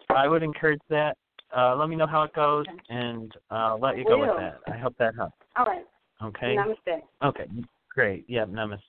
[0.09, 1.17] I would encourage that.
[1.55, 4.59] Uh let me know how it goes and uh let you go with that.
[4.67, 5.35] I hope that helps.
[5.57, 5.85] All right.
[6.23, 6.55] Okay.
[6.55, 7.01] Namaste.
[7.23, 7.45] Okay,
[7.93, 8.25] great.
[8.27, 8.79] Yep, namaste.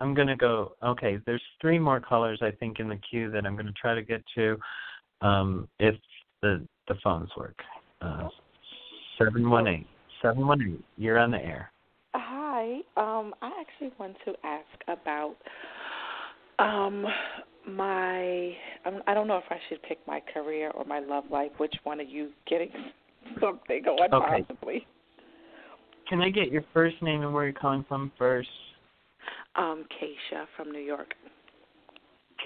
[0.00, 0.72] I'm gonna go.
[0.82, 4.02] Okay, there's three more callers I think in the queue that I'm gonna try to
[4.02, 4.58] get to,
[5.22, 5.94] um, if
[6.42, 7.58] the the phones work.
[8.00, 8.28] Uh,
[9.18, 9.86] seven one eight.
[10.22, 10.84] Seven one eight.
[10.96, 11.70] You're on the air.
[12.14, 12.78] Hi.
[12.96, 15.36] Um, I actually want to ask about
[16.58, 17.04] um
[17.68, 18.52] my
[18.84, 21.50] um, I don't know if I should pick my career or my love life.
[21.58, 22.70] Which one are you getting
[23.40, 24.42] something on Okay.
[24.42, 24.86] possibly?
[26.08, 28.48] Can I get your first name and where you're calling from first?
[29.56, 31.14] Um, Keisha from New York.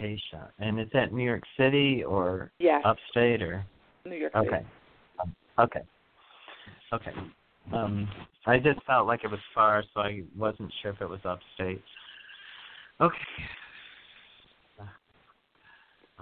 [0.01, 0.49] Keisha.
[0.59, 2.83] And is that New York City or Yes.
[2.85, 3.65] upstate or?
[4.07, 4.49] New York City.
[4.49, 4.65] Okay.
[5.21, 5.83] Um, okay.
[6.93, 7.13] Okay.
[7.73, 8.09] Um,
[8.47, 11.83] I just felt like it was far, so I wasn't sure if it was upstate.
[13.01, 13.17] Okay.
[14.81, 14.85] Uh,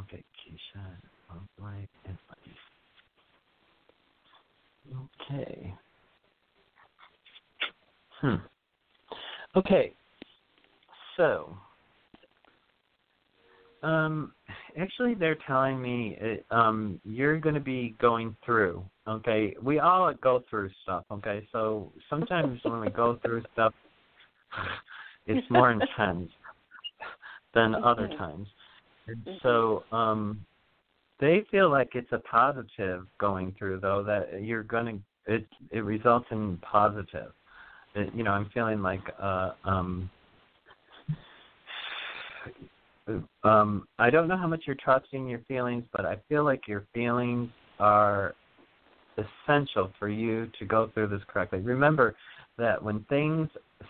[0.00, 0.84] Okay, Keisha.
[5.30, 5.74] Okay.
[8.20, 8.36] Hmm.
[9.56, 9.92] Okay.
[11.16, 11.56] So,
[13.82, 14.32] um,
[14.80, 16.18] actually, they're telling me
[16.50, 18.84] uh, um you're going to be going through.
[19.06, 21.04] Okay, we all go through stuff.
[21.10, 23.74] Okay, so sometimes when we go through stuff,
[25.26, 26.30] it's more intense
[27.54, 28.18] than other Mhm.
[28.18, 28.48] times.
[29.06, 30.44] And so, um,
[31.18, 34.86] they feel like it's a positive going through, though that you're going
[35.26, 37.32] to it it results in positive.
[37.94, 40.10] It, you know, I'm feeling like uh um
[43.44, 46.86] um, I don't know how much you're trusting your feelings, but I feel like your
[46.94, 48.34] feelings are
[49.16, 51.60] essential for you to go through this correctly.
[51.60, 52.14] Remember
[52.56, 53.48] that when things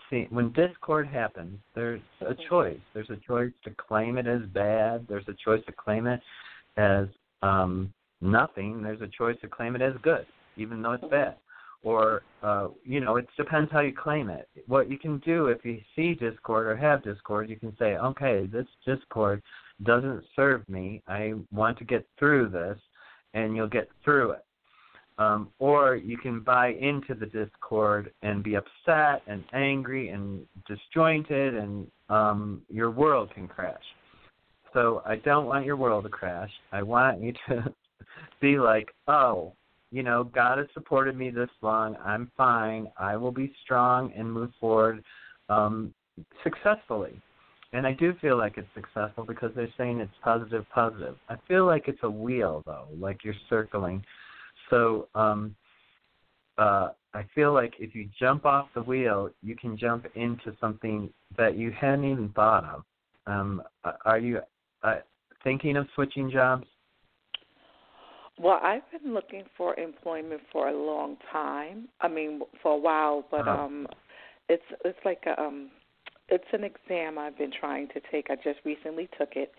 [0.09, 2.79] see when discord happens, there's a choice.
[2.93, 5.05] There's a choice to claim it as bad.
[5.07, 6.21] There's a choice to claim it
[6.77, 7.07] as
[7.41, 7.91] um,
[8.21, 8.81] nothing.
[8.81, 10.25] There's a choice to claim it as good,
[10.57, 11.35] even though it's bad.
[11.83, 14.49] Or uh, you know, it depends how you claim it.
[14.67, 18.47] What you can do if you see discord or have discord, you can say, okay,
[18.51, 19.41] this discord
[19.83, 21.01] doesn't serve me.
[21.07, 22.77] I want to get through this,
[23.33, 24.45] and you'll get through it.
[25.17, 31.55] Um, or you can buy into the discord and be upset and angry and disjointed,
[31.55, 33.83] and um, your world can crash.
[34.73, 36.51] So I don't want your world to crash.
[36.71, 37.73] I want you to
[38.39, 39.53] be like, oh,
[39.91, 41.95] you know, God has supported me this long.
[42.03, 42.87] I'm fine.
[42.97, 45.03] I will be strong and move forward
[45.49, 45.93] um,
[46.43, 47.19] successfully.
[47.73, 51.15] And I do feel like it's successful because they're saying it's positive, positive.
[51.27, 54.03] I feel like it's a wheel though, like you're circling.
[54.69, 55.55] So um,
[56.57, 61.11] uh, I feel like if you jump off the wheel, you can jump into something
[61.37, 62.83] that you hadn't even thought of.
[63.27, 63.61] Um,
[64.05, 64.39] are you
[64.83, 64.97] uh,
[65.43, 66.65] thinking of switching jobs?
[68.39, 71.89] Well, I've been looking for employment for a long time.
[71.99, 73.65] I mean, for a while, but uh-huh.
[73.65, 73.87] um,
[74.47, 75.69] it's it's like a, um,
[76.29, 78.27] it's an exam I've been trying to take.
[78.29, 79.51] I just recently took it,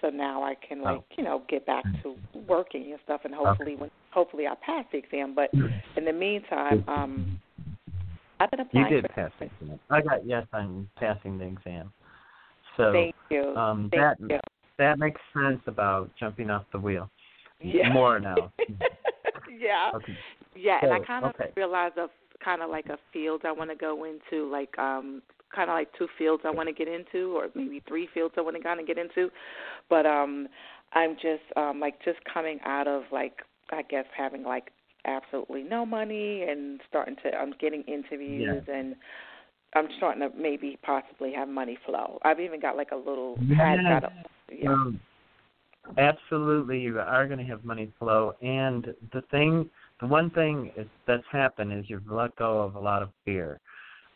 [0.00, 1.04] so now I can like oh.
[1.16, 2.14] you know get back to
[2.46, 5.34] working and stuff, and hopefully when hopefully I pass the exam.
[5.34, 5.50] But
[5.96, 7.40] in the meantime, um,
[8.38, 8.92] I've been applying.
[8.92, 9.80] You did pass the exam.
[9.90, 11.92] I got yes I'm passing the exam.
[12.76, 13.56] So Thank you.
[13.56, 14.38] Um, Thank that you.
[14.78, 17.10] that makes sense about jumping off the wheel.
[17.60, 17.92] Yeah.
[17.92, 18.52] More now.
[19.58, 19.90] yeah.
[19.94, 20.16] Okay.
[20.54, 21.52] Yeah, and I kind of okay.
[21.56, 22.10] realized of
[22.44, 25.22] kind of like a field I want to go into, like um
[25.54, 28.42] kind of like two fields I want to get into, or maybe three fields I
[28.42, 29.30] want to kind of get into.
[29.88, 30.48] But um,
[30.92, 34.70] I'm just um like just coming out of like I guess having like
[35.04, 38.94] absolutely no money and starting to I'm getting interviews and
[39.74, 42.18] I'm starting to maybe possibly have money flow.
[42.24, 44.12] I've even got like a little had got a
[44.50, 44.70] yeah.
[44.70, 45.00] Um,
[45.96, 48.34] absolutely, you are going to have money flow.
[48.42, 49.68] And the thing,
[50.00, 53.60] the one thing is, that's happened is you've let go of a lot of fear.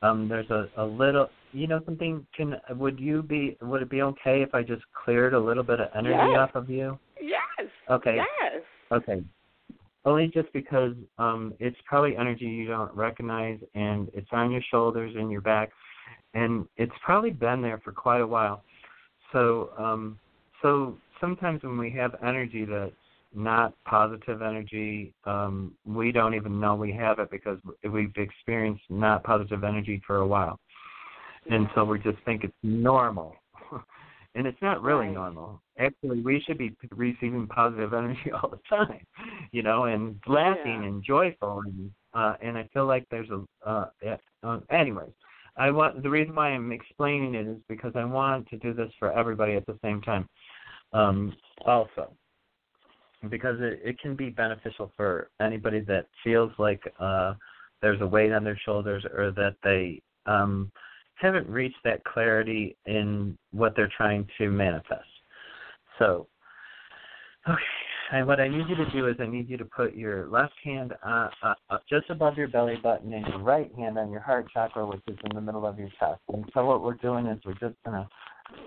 [0.02, 2.26] Um, there's a, a little, you know, something.
[2.36, 3.56] Can would you be?
[3.62, 6.38] Would it be okay if I just cleared a little bit of energy Yes.
[6.38, 6.98] off of you?
[7.20, 7.68] Yes.
[7.88, 8.16] Okay.
[8.16, 8.62] Yes.
[8.90, 9.22] Okay.
[10.04, 15.14] Only just because um it's probably energy you don't recognize and it's on your shoulders
[15.16, 15.70] and your back
[16.34, 18.64] and it's probably been there for quite a while.
[19.32, 20.18] So um
[20.60, 22.92] so sometimes when we have energy that's
[23.34, 27.58] not positive energy, um we don't even know we have it because
[27.90, 30.58] we've experienced not positive energy for a while.
[31.48, 33.34] And so we just think it's normal.
[34.34, 35.14] and it's not really Right.
[35.14, 35.62] normal.
[35.78, 39.04] Actually, we should be receiving positive energy all the time,
[39.52, 40.88] you know, and laughing Yeah.
[40.88, 45.12] and joyful, and uh, and I feel like there's a uh, yeah, uh, anyways.
[45.56, 48.90] I want the reason why I'm explaining it is because I want to do this
[48.98, 50.26] for everybody at the same time,
[50.92, 51.34] um,
[51.64, 52.12] also,
[53.28, 57.34] because it, it can be beneficial for anybody that feels like uh,
[57.80, 60.70] there's a weight on their shoulders or that they um,
[61.14, 65.08] haven't reached that clarity in what they're trying to manifest.
[65.98, 66.26] So,
[67.48, 67.62] okay,
[68.12, 70.54] and what I need you to do is I need you to put your left
[70.62, 74.20] hand uh, uh, uh, just above your belly button and your right hand on your
[74.20, 76.20] heart chakra, which is in the middle of your chest.
[76.32, 78.08] And so what we're doing is we're just gonna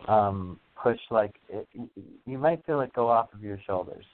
[0.08, 1.68] um, push like it,
[2.26, 4.06] you might feel it go off of your shoulders,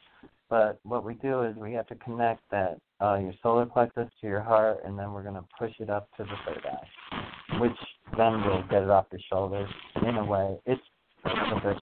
[0.49, 4.28] but what we do is we have to connect that uh, your solar plexus to
[4.28, 7.72] your heart, and then we're gonna push it up to the third eye, which
[8.17, 9.69] then will get it off your shoulders.
[10.07, 10.82] In a way, it's
[11.24, 11.82] the best,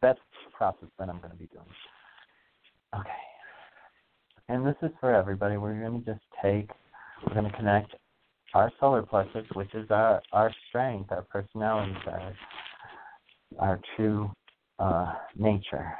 [0.00, 0.20] best
[0.52, 1.64] process that I'm going to be doing.
[2.94, 3.10] Okay.
[4.48, 5.56] And this is for everybody.
[5.56, 6.70] We're going to just take,
[7.26, 7.94] we're going to connect
[8.54, 12.32] our solar plexus, which is our, our strength, our personality, our,
[13.58, 14.30] our true
[14.78, 15.92] uh, nature.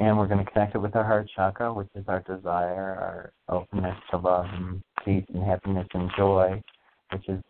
[0.00, 3.56] And we're going to connect it with our heart chakra, which is our desire, our
[3.56, 6.62] openness to love and peace and happiness and joy,
[7.12, 7.40] which is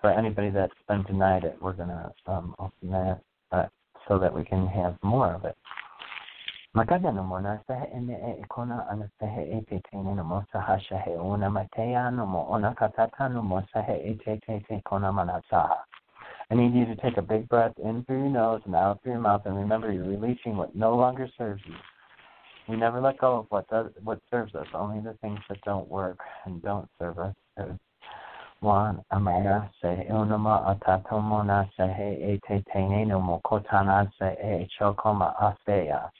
[0.00, 3.20] for anybody that's been denied it, we're going to um, open that
[3.52, 3.66] uh,
[4.08, 5.56] so that we can have more of it.
[6.72, 6.84] No
[7.24, 10.44] mo na sa ene e ana e te te no mo
[11.34, 15.42] no mo ona katata no mo e te te te mana.
[16.50, 19.12] I need you to take a big breath in through your nose and out through
[19.12, 21.76] your mouth, and remember you're releasing what no longer serves you.
[22.68, 25.88] We never let go of what does what serves us, only the things that don't
[25.88, 27.34] work and don't serve us.
[28.60, 34.36] One amana se unama atatomo na se he e te te no mo kotana se
[34.42, 36.10] e chokoma aseya.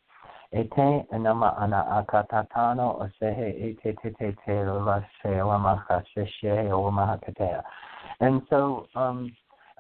[0.53, 6.03] Ete enama ana akatatano o se he e te te te te la se wamaka
[6.14, 7.62] se she o mahakatea.
[8.20, 9.31] And so um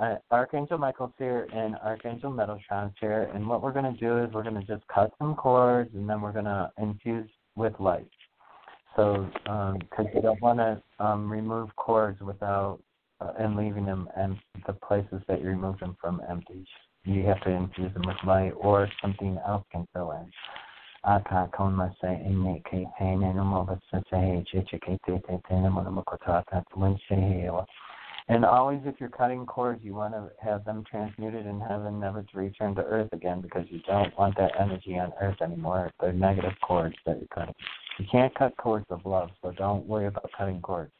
[0.00, 4.32] uh, Archangel Michael's here and Archangel Metatron's here, and what we're going to do is
[4.32, 8.08] we're going to just cut some cords, and then we're going to infuse with light.
[8.96, 12.80] So, because you don't want to um, remove cords without
[13.20, 14.36] uh, and leaving them and
[14.66, 16.66] the places that you removed them from empty.
[17.04, 20.30] You have to infuse them with light, or something else can fill in.
[21.04, 25.18] Aka koma se ine ke pene no mo vasa se he che che ke te
[25.26, 26.04] te te no mo no
[28.30, 32.22] And always, if you're cutting cords, you want to have them transmuted in heaven, never
[32.22, 35.90] to return to earth again, because you don't want that energy on earth anymore.
[36.00, 37.56] They're negative cords that you're cutting.
[37.98, 40.92] You can't cut cords of love, so don't worry about cutting cords.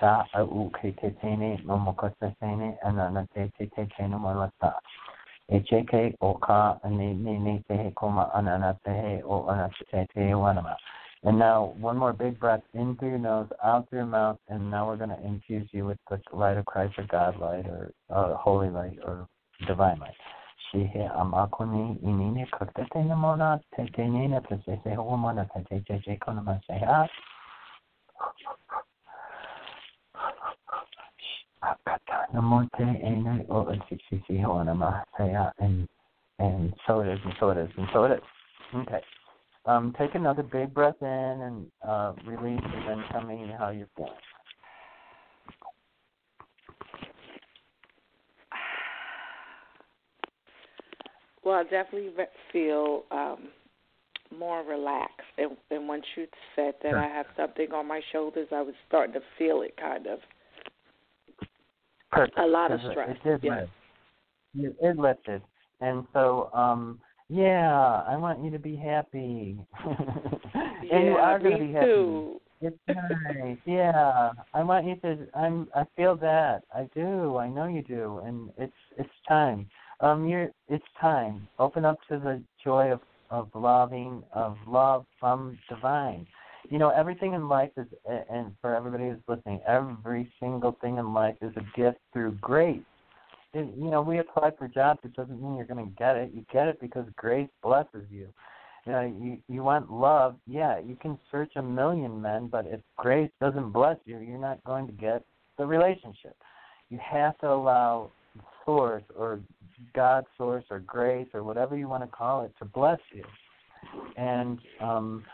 [0.00, 1.94] Sha au ke te tene no mo
[2.82, 3.50] anana te
[6.40, 8.30] ka ne ne koma
[9.26, 9.44] o
[10.40, 10.76] wanama.
[11.24, 14.70] And now one more big breath in through your nose, out through your mouth, and
[14.70, 17.92] now we're going to infuse you with the light of Christ or God light or
[18.10, 19.26] uh, holy light or
[19.66, 20.14] divine light.
[20.70, 25.98] Shihe amakuni inine kaktate namona te te nina te se se homona te te te
[26.04, 27.08] te konama se ha.
[31.62, 35.88] Akata namonte ene o si si si honama se and
[36.38, 38.22] and so it is and so it is and so it is.
[38.74, 39.00] Okay.
[39.66, 43.88] Um, take another big breath in and uh, release, and then tell me how you're
[43.96, 44.12] feeling.
[51.44, 52.08] Well, I definitely
[52.54, 53.48] feel um,
[54.34, 55.26] more relaxed.
[55.36, 56.98] And, and once you said that sure.
[56.98, 60.20] I have something on my shoulders, I was starting to feel it kind of.
[62.10, 62.38] Perfect.
[62.38, 63.10] A lot of It- stress.
[63.10, 63.68] It did yes.
[64.54, 64.76] lift.
[64.80, 65.42] It, it lifted.
[65.80, 69.58] And so, um, yeah, I want you to be happy.
[69.84, 71.86] and you Yeah, are going to be happy.
[71.86, 72.40] too.
[72.60, 73.58] It's nice.
[73.66, 75.26] yeah, I want you to.
[75.34, 75.68] I'm.
[75.74, 76.62] I feel that.
[76.74, 77.36] I do.
[77.36, 78.20] I know you do.
[78.24, 78.72] And it's.
[78.96, 79.68] It's time.
[80.00, 80.48] Um, you're.
[80.68, 81.46] It's time.
[81.58, 83.00] Open up to the joy of
[83.30, 86.26] of loving of love from divine.
[86.70, 87.86] You know, everything in life is,
[88.30, 92.80] and for everybody who's listening, every single thing in life is a gift through grace.
[93.54, 95.00] It, you know, we apply for jobs.
[95.04, 96.32] It doesn't mean you're going to get it.
[96.34, 98.28] You get it because grace blesses you.
[98.84, 100.36] You know, you you want love.
[100.46, 104.62] Yeah, you can search a million men, but if grace doesn't bless you, you're not
[104.64, 105.24] going to get
[105.56, 106.36] the relationship.
[106.90, 108.10] You have to allow
[108.64, 109.40] source or
[109.94, 113.24] God source or grace or whatever you want to call it to bless you.
[114.16, 115.24] And um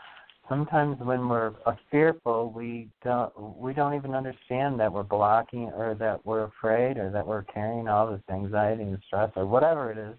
[0.51, 1.53] sometimes when we're
[1.89, 7.09] fearful, we don't we don't even understand that we're blocking or that we're afraid or
[7.09, 10.17] that we're carrying all this anxiety and stress or whatever it is.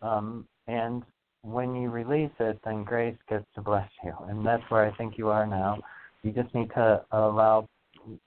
[0.00, 1.02] Um, and
[1.42, 5.18] when you release it, then grace gets to bless you, and that's where I think
[5.18, 5.78] you are now.
[6.22, 7.68] You just need to allow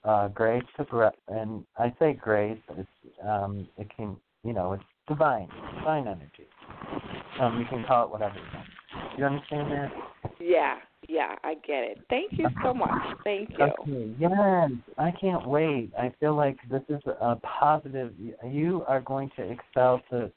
[0.04, 2.60] uh, grace to grow, and I say grace.
[2.78, 2.90] It's
[3.26, 5.48] um, it can you know it's divine,
[5.80, 6.48] divine energy.
[7.40, 9.18] Um, you can call it whatever you want.
[9.18, 9.92] You understand that?
[10.40, 10.76] Yeah,
[11.08, 12.00] yeah, I get it.
[12.10, 12.92] Thank you so much.
[13.24, 13.66] Thank you.
[13.66, 15.92] Okay, yes, I can't wait.
[15.98, 18.14] I feel like this is a positive.
[18.46, 20.32] You are going to excel to,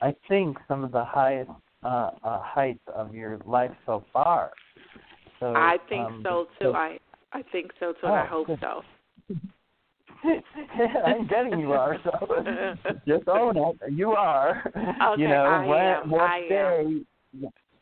[0.00, 1.50] I think, some of the highest
[1.82, 4.52] uh, uh, heights of your life so far.
[5.40, 6.72] So I think um, so too.
[6.74, 6.98] I
[7.32, 8.06] I think so too.
[8.06, 8.58] and I Oh, hope good.
[8.60, 8.82] so.
[11.04, 12.44] I'm getting you are so.
[13.06, 13.92] Just own it.
[13.92, 14.62] You are.
[14.74, 17.04] Okay, you know I when, am, what I day?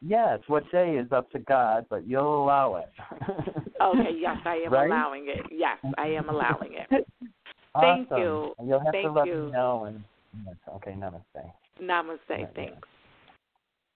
[0.05, 2.91] Yes, what day is up to God, but you'll allow it.
[3.83, 4.87] Okay, yes, I am Right?
[4.87, 5.45] allowing it.
[5.51, 6.89] Yes, I am allowing it.
[7.81, 8.17] Thank Awesome.
[8.17, 8.55] you.
[8.63, 9.47] You'll have Thank to let you.
[9.47, 9.85] me know.
[9.87, 10.05] And
[10.47, 11.51] yes, okay, namaste.
[11.83, 12.19] Namaste.
[12.29, 12.89] Yeah, Thanks.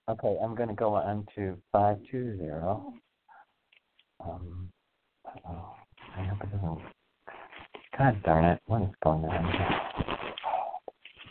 [0.08, 2.94] Okay, I'm going to go on to five two zero.
[4.24, 4.68] Um,
[5.48, 5.74] oh,
[6.16, 6.78] I hope it doesn't.
[7.96, 8.60] God darn it!
[8.66, 9.80] What is going on here?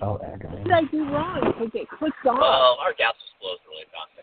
[0.01, 0.71] Oh, aggravating.
[0.71, 1.53] What did I do wrong?
[1.59, 2.39] It get clicked off.
[2.39, 4.14] Well, our gas was flows really fast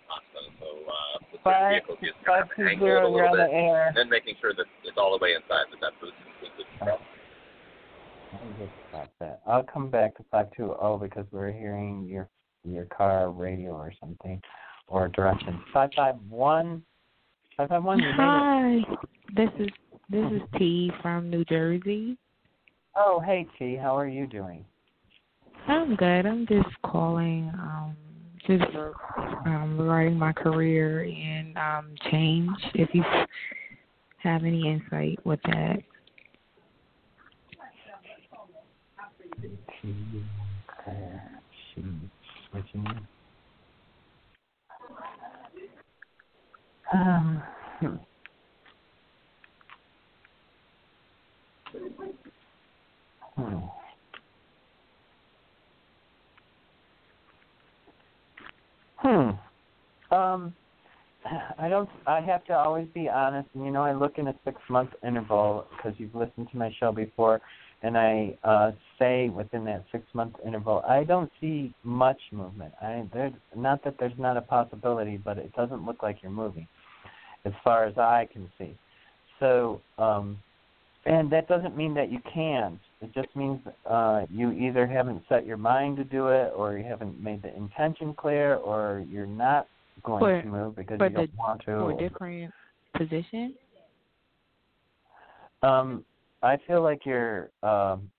[0.47, 2.95] at so uh, the certain Five- vehicles just five kind of two angle it a
[2.95, 3.87] you're little on the bit, air.
[3.89, 6.65] and then making sure that it's all the way inside that that boost is completely
[6.79, 7.03] compressed.
[8.33, 9.41] Let just stop that.
[9.47, 12.29] I'll come back to five two zero because we're hearing your
[12.65, 14.41] your car radio or something
[14.87, 15.63] or direction.
[15.73, 16.83] Five five one.
[17.57, 17.99] Five five one.
[17.99, 18.17] You made it.
[18.17, 18.81] Hi,
[19.37, 19.69] this is
[20.09, 22.17] this is T from New Jersey.
[22.97, 23.77] Oh, hey T.
[23.77, 24.65] How are you doing?
[25.69, 26.27] I'm good.
[26.27, 27.97] I'm just calling, um,
[28.47, 28.63] just
[29.47, 32.51] um, regarding my career and um, change.
[32.75, 33.03] If you
[34.19, 35.79] have any insight with that.
[46.93, 47.43] Um.
[53.37, 53.82] Hmm.
[59.03, 59.31] Hmm.
[60.15, 60.55] Um,
[61.59, 61.89] I don't.
[62.07, 65.67] I have to always be honest, and you know, I look in a six-month interval
[65.77, 67.41] because you've listened to my show before,
[67.83, 72.75] and I uh, say within that six-month interval, I don't see much movement.
[72.81, 76.67] I there's not that there's not a possibility, but it doesn't look like you're moving,
[77.45, 78.77] as far as I can see.
[79.41, 80.39] So, um,
[81.07, 82.79] and that doesn't mean that you can't.
[83.03, 86.85] It just means uh, you either haven't set your mind to do it, or you
[86.85, 89.67] haven't made the intention clear, or you're not
[90.05, 91.67] going For- to move because you don't the- want to.
[91.67, 92.53] For a different
[92.97, 93.55] position.
[95.63, 96.05] Um,
[96.43, 98.11] I feel like you're um,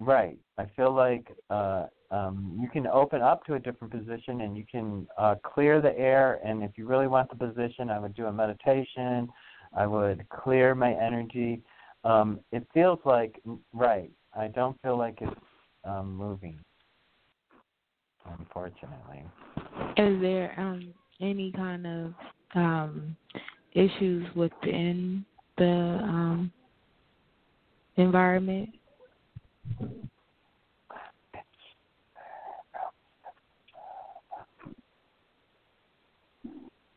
[0.00, 0.38] right.
[0.58, 4.64] I feel like uh, um, you can open up to a different position and you
[4.70, 6.40] can uh, clear the air.
[6.44, 9.28] And if you really want the position, I would do a meditation.
[9.76, 11.62] I would clear my energy.
[12.04, 13.40] Um, it feels like
[13.72, 14.10] right.
[14.36, 15.40] I don't feel like it's
[15.84, 16.58] um, moving.
[18.38, 19.24] Unfortunately.
[19.96, 22.14] Is there um, any kind of
[22.54, 23.16] um,
[23.72, 25.24] issues within
[25.56, 26.52] the um,
[27.96, 28.70] environment?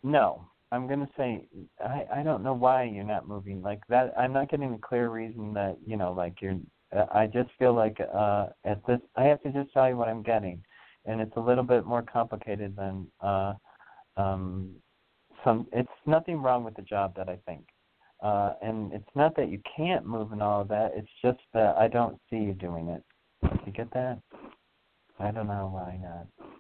[0.03, 1.47] No, I'm gonna say
[1.83, 4.13] I I don't know why you're not moving like that.
[4.17, 6.57] I'm not getting a clear reason that you know like you're.
[7.11, 10.23] I just feel like uh at this I have to just tell you what I'm
[10.23, 10.63] getting,
[11.05, 13.53] and it's a little bit more complicated than uh
[14.17, 14.75] um
[15.43, 15.67] some.
[15.71, 17.65] It's nothing wrong with the job that I think.
[18.21, 20.93] Uh, and it's not that you can't move and all of that.
[20.95, 23.03] It's just that I don't see you doing it.
[23.65, 24.19] You get that?
[25.19, 26.56] I don't know why not.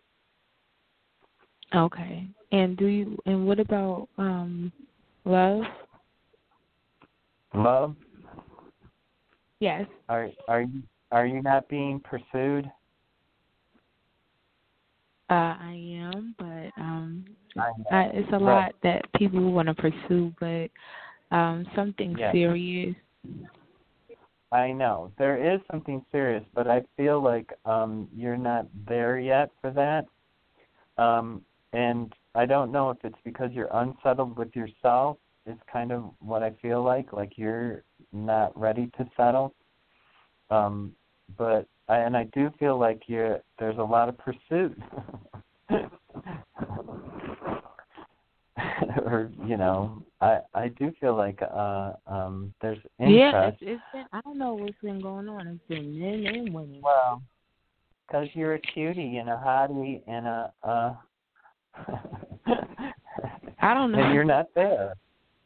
[1.75, 2.27] Okay.
[2.51, 4.71] And do you and what about um
[5.25, 5.63] love?
[7.53, 7.95] Love?
[9.59, 9.87] Yes.
[10.09, 12.65] Are are you are you not being pursued?
[15.29, 17.25] Uh I am, but um
[17.57, 18.65] I I, it's a Right.
[18.65, 20.69] lot that people want to pursue, but
[21.35, 22.31] um something Yes.
[22.31, 22.95] serious.
[24.51, 29.49] I know there is something serious, but I feel like um you're not there yet
[29.61, 30.05] for that.
[31.01, 31.43] Um,
[31.73, 35.17] and I don't know if it's because you're unsettled with yourself.
[35.45, 39.53] It's kind of what I feel like, like you're not ready to settle.
[40.49, 40.93] Um,
[41.37, 44.77] but I, and I do feel like you're there's a lot of pursuit.
[49.05, 53.57] or you know, I I do feel like uh um there's Yeah, interest.
[53.61, 55.47] it's, it's been I don't know what's been going on.
[55.47, 56.81] It's been men and women.
[56.81, 57.21] Well,
[58.07, 60.93] because you're a cutie and a hottie and a uh
[63.59, 63.99] I don't know.
[63.99, 64.95] and you're not there.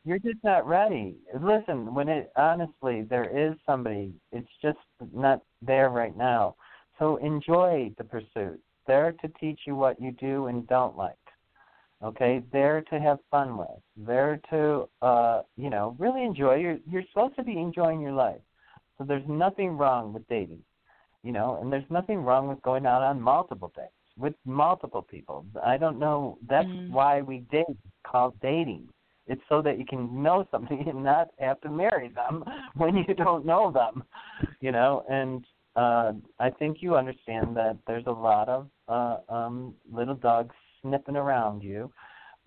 [0.03, 1.15] You're just not ready.
[1.41, 4.79] Listen, when it honestly there is somebody, it's just
[5.13, 6.55] not there right now.
[6.97, 8.59] So enjoy the pursuit.
[8.87, 11.15] There to teach you what you do and don't like.
[12.03, 13.67] Okay, there to have fun with.
[13.95, 18.41] There to uh, you know, really enjoy your you're supposed to be enjoying your life.
[18.97, 20.63] So there's nothing wrong with dating.
[21.23, 25.45] You know, and there's nothing wrong with going out on multiple dates with multiple people.
[25.65, 27.65] I don't know that's why we date
[28.05, 28.87] called dating.
[29.27, 32.43] It's so that you can know somebody and not have to marry them
[32.75, 34.03] when you don't know them.
[34.59, 35.45] You know, and
[35.75, 41.15] uh I think you understand that there's a lot of uh um little dogs sniffing
[41.15, 41.91] around you.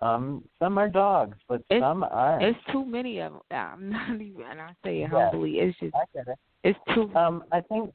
[0.01, 3.41] Um some are dogs, but It's- some are It's too many of them.
[3.51, 4.43] I'm not even.
[4.59, 5.31] I say it Yes.
[5.31, 5.59] humbly.
[5.59, 5.95] It's just.
[5.95, 6.37] I get it.
[6.63, 7.11] It's too.
[7.15, 7.93] Um, I think,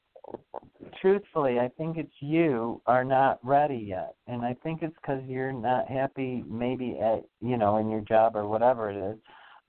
[1.00, 5.52] truthfully, I think it's you are not ready yet, and I think it's because you're
[5.52, 9.18] not happy, maybe at you know in your job or whatever it is.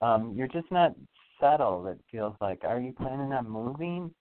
[0.01, 0.93] Um, you're just not
[1.39, 1.87] settled.
[1.87, 2.63] It feels like.
[2.63, 4.11] Are you planning on moving?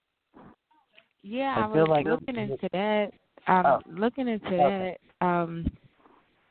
[1.22, 3.10] Yeah, I I, feel was like- looking into that.
[3.46, 3.80] Um, Oh.
[3.88, 4.96] looking into Okay.
[5.20, 5.26] that.
[5.26, 5.66] Um,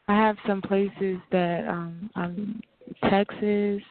[0.07, 2.61] I have some places that um, um,
[3.09, 3.81] Texas.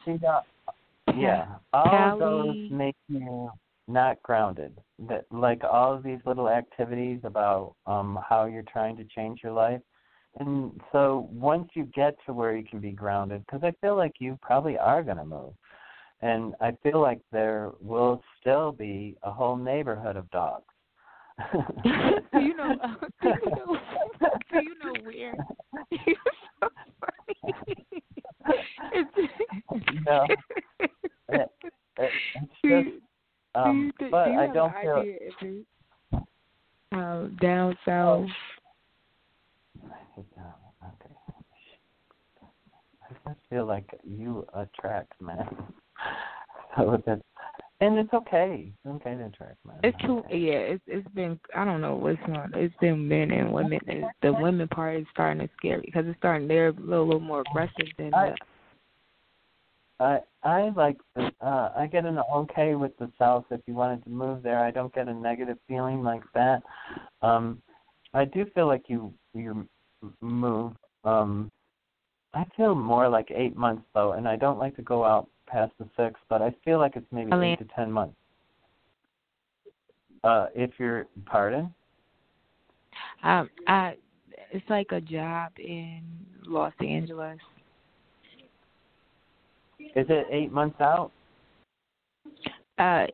[1.15, 2.69] Yeah, all of those Cali.
[2.71, 3.49] make you
[3.89, 4.77] not grounded.
[5.07, 9.53] That like all of these little activities about um how you're trying to change your
[9.53, 9.81] life.
[10.39, 14.13] And so once you get to where you can be grounded, because I feel like
[14.19, 15.53] you probably are going to move,
[16.21, 20.65] and I feel like there will still be a whole neighborhood of dogs.
[21.53, 22.75] do you know?
[23.21, 23.77] do you know?
[24.51, 25.35] Do you know where?
[26.05, 26.15] You're
[26.61, 26.69] so
[27.01, 28.03] funny.
[28.93, 29.31] It's,
[30.05, 30.25] No.
[31.29, 31.51] It-
[31.97, 32.89] it- it's just,
[33.55, 34.93] um, do you, but do you I don't feel.
[34.95, 35.67] idea if it's
[36.91, 38.27] um, down south?
[39.85, 41.13] Okay.
[43.03, 45.47] I just feel like you attract men.
[46.77, 47.21] so that's
[47.81, 48.73] and it's okay.
[48.83, 49.77] It's okay to attract men.
[49.83, 50.57] It's too yeah.
[50.57, 52.51] It's it's been I don't know what's on.
[52.55, 53.79] It's been men and women.
[53.87, 56.47] It's, the women part is starting to scare me because it's starting.
[56.47, 58.35] They're a little, little more aggressive than the I
[59.99, 64.03] I I like the uh I get an okay with the South if you wanted
[64.03, 64.59] to move there.
[64.59, 66.63] I don't get a negative feeling like that.
[67.21, 67.61] Um
[68.13, 69.67] I do feel like you you
[70.21, 70.73] move
[71.03, 71.51] um
[72.33, 75.73] I feel more like 8 months though and I don't like to go out past
[75.79, 77.53] the 6, but I feel like it's maybe Elaine.
[77.53, 78.15] 8 to 10 months.
[80.23, 81.73] Uh if you're pardon?
[83.23, 83.95] um I.
[84.51, 86.01] It's like a job in
[86.47, 87.37] Los Angeles.
[89.79, 91.11] Is it 8 months out?
[92.77, 93.07] Uh,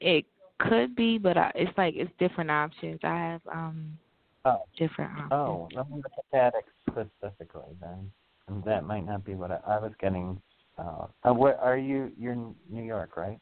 [0.00, 0.24] it
[0.58, 3.00] could be, but I, it's like it's different options.
[3.02, 3.98] I have um
[4.46, 4.64] Oh.
[4.76, 5.32] different options.
[5.32, 6.54] Oh, let me look at that
[6.90, 8.10] specifically then.
[8.48, 10.40] And that might not be what I, I was getting
[10.76, 11.10] south.
[11.22, 12.12] Uh, where are you?
[12.18, 13.38] You're in New York, right?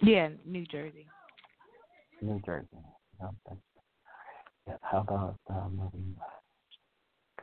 [0.00, 1.06] Yeah, New Jersey.
[2.20, 2.66] New Jersey.
[3.22, 3.60] Okay.
[4.66, 6.16] Yeah, how about uh, moving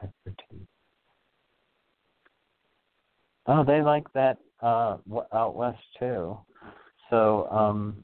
[0.04, 0.68] expertise?
[3.52, 4.98] Oh, they like that uh,
[5.34, 6.38] out west too.
[7.10, 8.04] So, um,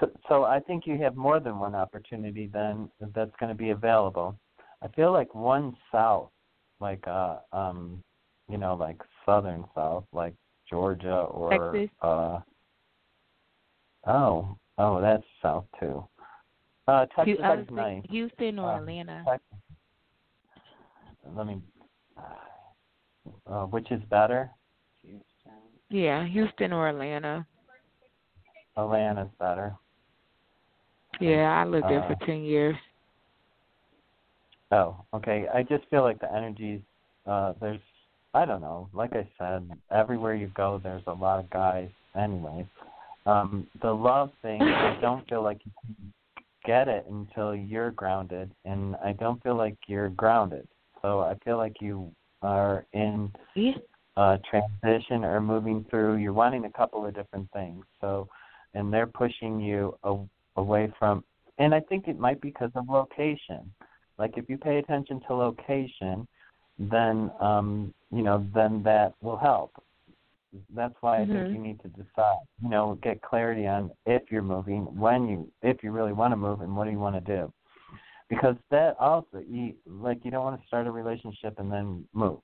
[0.00, 3.70] so, so I think you have more than one opportunity then that's going to be
[3.70, 4.36] available.
[4.82, 6.30] I feel like one south,
[6.80, 8.02] like uh, um,
[8.50, 10.34] you know, like southern south, like
[10.68, 11.90] Georgia or Texas.
[12.02, 12.40] uh.
[14.08, 16.04] Oh, oh, that's south too.
[16.88, 18.02] Uh, Texas Hu- I was is thinking nice.
[18.10, 19.24] Houston or Uh, Atlanta.
[19.24, 19.58] Texas.
[21.36, 21.60] Let me.
[22.16, 22.22] Uh,
[23.70, 24.50] which is better?
[25.88, 27.46] Yeah, Houston or Atlanta.
[28.76, 29.74] Atlanta's better.
[31.20, 32.76] Yeah, I lived there Uh, for ten years.
[34.72, 35.46] Oh, okay.
[35.54, 36.80] I just feel like the energies.
[37.24, 37.80] Uh, there's,
[38.34, 38.88] I don't know.
[38.92, 41.88] Like I said, everywhere you go, there's a lot of guys.
[42.16, 42.66] Anyway,
[43.24, 46.12] um, the love thing, I don't feel like you can
[46.64, 50.66] get it until you're grounded, and I don't feel like you're grounded.
[51.00, 52.10] So I feel like you
[52.42, 53.72] are in Yeah.
[54.16, 56.16] uh, transition or moving through.
[56.16, 57.84] You're wanting a couple of different things.
[58.00, 58.28] So,
[58.74, 60.16] and they're pushing you a,
[60.56, 61.24] away from.
[61.58, 63.72] And I think it might be because of location.
[64.18, 66.26] Like if you pay attention to location,
[66.78, 69.72] then um, you know then that will help.
[70.74, 71.32] That's why I Mhm.
[71.32, 72.38] think you need to decide.
[72.62, 76.36] You know, get clarity on if you're moving, when you, if you really want to
[76.36, 77.52] move, and what do you want to do.
[78.28, 82.40] Because that also, you like you don't want to start a relationship and then move.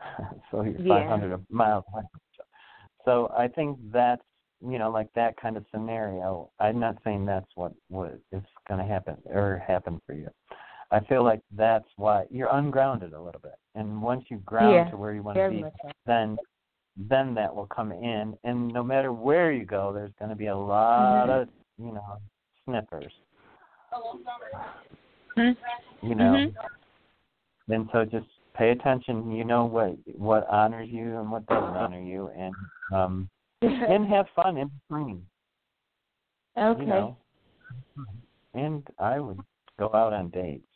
[0.50, 1.00] so you're Yeah.
[1.08, 2.02] 500 miles away.
[2.10, 2.48] from each other.
[3.04, 4.22] So I think that's
[4.60, 6.50] you know like that kind of scenario.
[6.60, 10.28] I'm not saying that's what what is going to happen or happen for you.
[10.90, 14.90] I feel like that's why you're ungrounded a little bit, and once you ground Yeah,
[14.90, 15.90] to where you want to be, so.
[16.06, 16.38] then
[16.96, 20.46] then that will come in, and no matter where you go, there's going to be
[20.46, 21.42] a lot Mhm.
[21.42, 21.48] of
[21.78, 22.18] you know
[22.64, 23.12] sniffers.
[25.38, 26.06] Hmm?
[26.06, 26.54] You know, Mhm.
[27.68, 29.30] and so just pay attention.
[29.30, 32.54] You know what what honors you and what doesn't honor you, and
[32.92, 33.30] um
[33.62, 35.24] and have fun in between.
[36.56, 36.80] Okay.
[36.80, 37.16] You know,
[38.54, 39.40] and I would
[39.78, 40.66] go out on dates.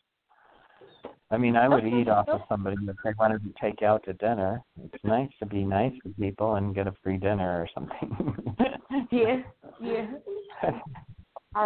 [1.32, 4.12] I mean, I would eat off of somebody if they wanted to take out to
[4.12, 4.62] dinner.
[4.84, 8.56] It's nice to be nice to people and get a free dinner or something.
[9.10, 9.42] Yeah,
[9.80, 10.06] yeah.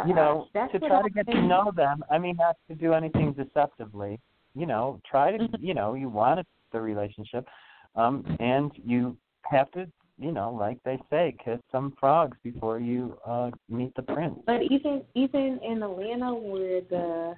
[0.07, 2.05] You know, That's to try to get to know them.
[2.11, 4.19] I mean, not to do anything deceptively.
[4.55, 5.49] You know, try to.
[5.61, 7.47] You know, you want the relationship,
[7.95, 9.87] um, and you have to.
[10.19, 14.39] You know, like they say, kiss some frogs before you uh meet the prince.
[14.47, 17.35] But even even in Atlanta, where the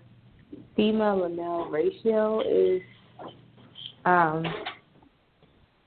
[0.76, 2.80] female to male ratio is
[4.05, 4.46] um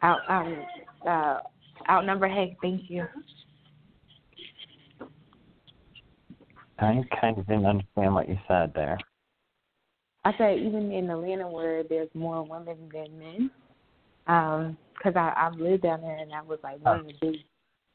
[0.01, 0.53] out out
[1.07, 1.39] uh
[1.89, 2.27] outnumber.
[2.27, 3.05] Hey, thank you.
[6.81, 8.97] I kind of didn't understand what you said there.
[10.23, 13.51] I said even in Atlanta, where there's more women than men,
[14.27, 17.35] um, because I I've lived down there, and that was like one of the big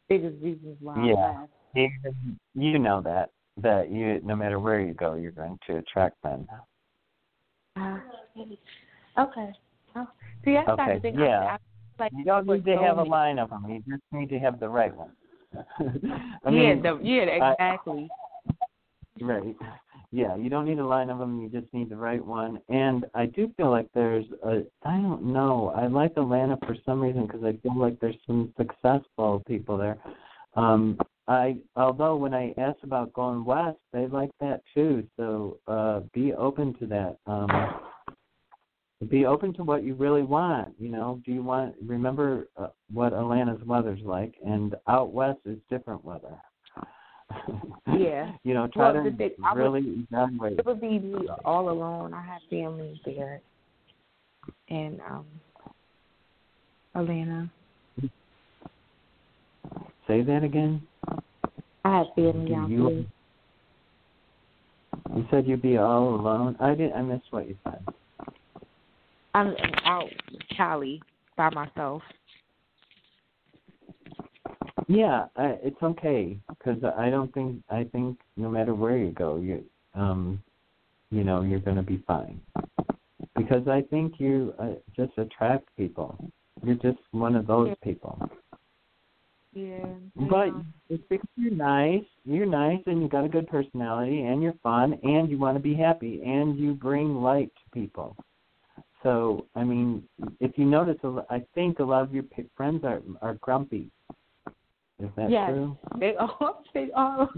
[0.09, 1.14] biggest reasons why I Yeah.
[1.14, 1.51] left.
[1.76, 6.16] Even you know that that you no matter where you go, you're going to attract
[6.24, 6.47] men.
[7.76, 7.99] Uh,
[9.18, 9.53] okay.
[9.95, 10.09] Oh,
[10.45, 11.18] see, that's the Okay, thing.
[11.18, 11.41] yeah.
[11.41, 11.57] I, I,
[11.99, 13.64] like You don't need to have a line of them.
[13.68, 15.12] You just need to have the right one.
[15.55, 18.11] I yeah, mean, the, yeah, I- exactly.
[19.20, 19.56] Right.
[20.12, 21.40] Yeah, you don't need a line of them.
[21.40, 22.60] You just need the right one.
[22.68, 24.62] And I do feel like there's a.
[24.84, 25.72] I don't know.
[25.76, 29.98] I like Atlanta for some reason because I feel like there's some successful people there.
[30.54, 30.98] Um,
[31.28, 35.06] I although when I asked about going west, they like that too.
[35.16, 37.16] So uh, be open to that.
[37.26, 37.50] Um,
[39.08, 40.74] be open to what you really want.
[40.78, 41.74] You know, do you want?
[41.84, 46.38] Remember uh, what Atlanta's weather's like, and out west is different weather.
[47.86, 48.32] Yeah.
[48.44, 50.58] you know, try Well, to thing- I would- really evaluate.
[50.58, 52.14] It would be me all alone.
[52.14, 53.40] I have family there,
[54.68, 55.26] in um,
[56.94, 57.50] Atlanta.
[60.07, 60.82] Say that again.
[61.84, 63.04] I have family out you- there.
[65.16, 66.57] You said you'd be all alone.
[66.61, 66.94] I didn't.
[66.94, 67.80] I missed what you said.
[69.34, 69.54] I'm
[69.84, 70.08] out
[70.57, 71.03] Cali
[71.36, 72.03] by myself.
[74.88, 79.37] Yeah, I, it's okay because I don't think I think no matter where you go,
[79.37, 79.64] you
[79.95, 80.43] um,
[81.11, 82.41] you know, you're going to be fine.
[83.37, 86.17] Because I think you uh, just attract people.
[86.63, 88.18] You're just one of those people.
[89.53, 89.87] Yeah.
[90.17, 90.49] But
[90.88, 94.99] it's because you're nice, you're nice, and you got a good personality, and you're fun,
[95.03, 98.17] and you want to be happy, and you bring light to people.
[99.03, 100.03] so I mean,
[100.41, 100.97] if you notice,
[101.30, 103.91] I think a lot of your p- friends are are grumpy.
[105.02, 105.76] Is that yes, true?
[105.98, 106.54] they are.
[106.74, 107.28] They are.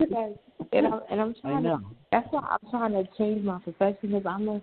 [0.00, 0.32] yes.
[0.72, 1.78] And I'm and I'm I trying know.
[1.78, 1.84] to.
[2.12, 4.62] That's why I'm trying to change my profession because I'm a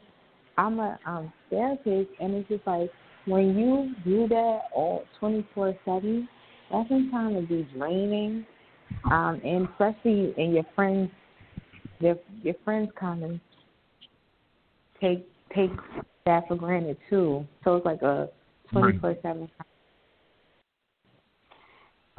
[0.57, 2.91] I'm a um therapist, and it's just like
[3.25, 6.27] when you do that all twenty four seven,
[6.71, 8.45] that can kind of be draining.
[9.09, 11.09] Um, and especially in your friends,
[11.99, 13.39] your your friends kind of
[14.99, 15.71] take take
[16.25, 17.47] that for granted too.
[17.63, 18.29] So it's like a
[18.71, 19.49] twenty four seven.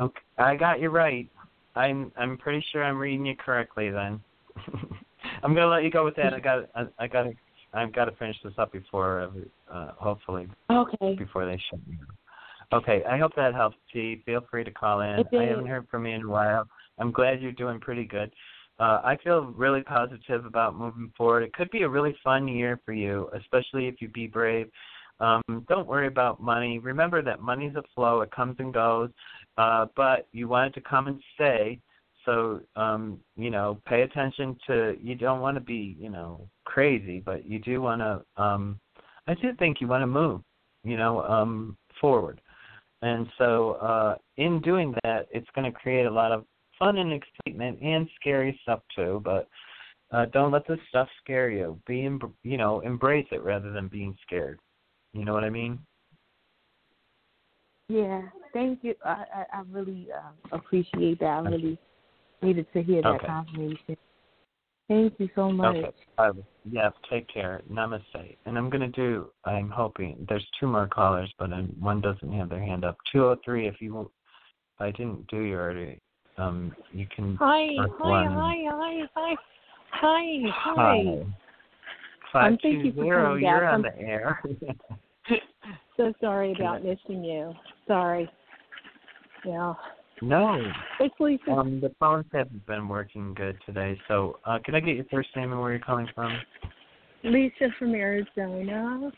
[0.01, 1.29] Okay, I got you right.
[1.75, 4.21] I'm I'm pretty sure I'm reading you correctly then.
[5.43, 6.35] I'm gonna let you go with that.
[6.35, 7.27] I got I, I got
[7.75, 9.31] I've got to finish this up before
[9.73, 11.15] uh, hopefully Okay.
[11.15, 11.97] before they shut me.
[12.73, 13.77] Okay, I hope that helps.
[13.93, 14.23] T.
[14.25, 15.25] Feel free to call in.
[15.39, 16.67] I haven't heard from you in a while.
[16.99, 18.33] I'm glad you're doing pretty good.
[18.81, 21.43] Uh, I feel really positive about moving forward.
[21.43, 24.69] It could be a really fun year for you, especially if you be brave.
[25.21, 26.79] Um, don't worry about money.
[26.79, 29.11] Remember that money's a flow; it comes and goes.
[29.59, 31.79] Uh, but you wanted to come and stay.
[32.25, 34.97] So um, you know, pay attention to.
[35.01, 38.43] You don't want to be, you know, crazy, but you do want to.
[38.43, 38.81] Um,
[39.27, 40.41] I do think you want to move,
[40.85, 42.41] you know, um, forward.
[43.03, 46.45] And so, uh, in doing that, it's going to create a lot of
[46.79, 49.21] fun and excitement and scary stuff too.
[49.25, 49.49] But
[50.13, 51.81] uh, don't let this stuff scare you.
[51.87, 54.61] Be, em- you know, embrace it rather than being scared.
[55.13, 55.79] You know what I mean?
[57.89, 58.23] Yeah,
[58.53, 58.95] thank you.
[59.05, 61.27] I I, I really uh, appreciate that.
[61.27, 61.79] I really
[62.43, 63.27] needed to hear that Okay.
[63.27, 63.97] confirmation.
[64.89, 65.77] Thank you so much.
[65.77, 65.91] Okay.
[66.19, 66.33] Uh,
[66.71, 66.91] yeah.
[67.09, 67.63] Take care.
[67.71, 68.37] Namaste.
[68.47, 69.31] And I'm gonna do.
[69.45, 72.97] I'm hoping there's two more callers, but um, one doesn't have their hand up.
[73.11, 73.67] Two oh three.
[73.67, 74.07] If you, if
[74.81, 75.99] I didn't do you already,
[76.39, 77.37] um, you can.
[77.41, 77.69] Hi,
[77.99, 78.27] hi, one.
[78.29, 79.35] hi, hi, hi,
[79.93, 80.75] hi, hi.
[80.77, 81.25] Hi.
[82.33, 83.29] Five thank two you for zero.
[83.29, 83.73] coming You're back.
[83.73, 84.43] on I'm- the air.
[85.97, 87.53] So sorry about missing you.
[87.87, 88.29] Sorry.
[89.45, 89.75] Yeah.
[90.21, 90.65] no.
[91.01, 91.51] It's Lisa.
[91.51, 93.99] Um, the phones haven't been working good today.
[94.09, 96.41] So, uh, can I get your first name and where you're calling from?
[97.25, 99.11] Lisa from Arizona.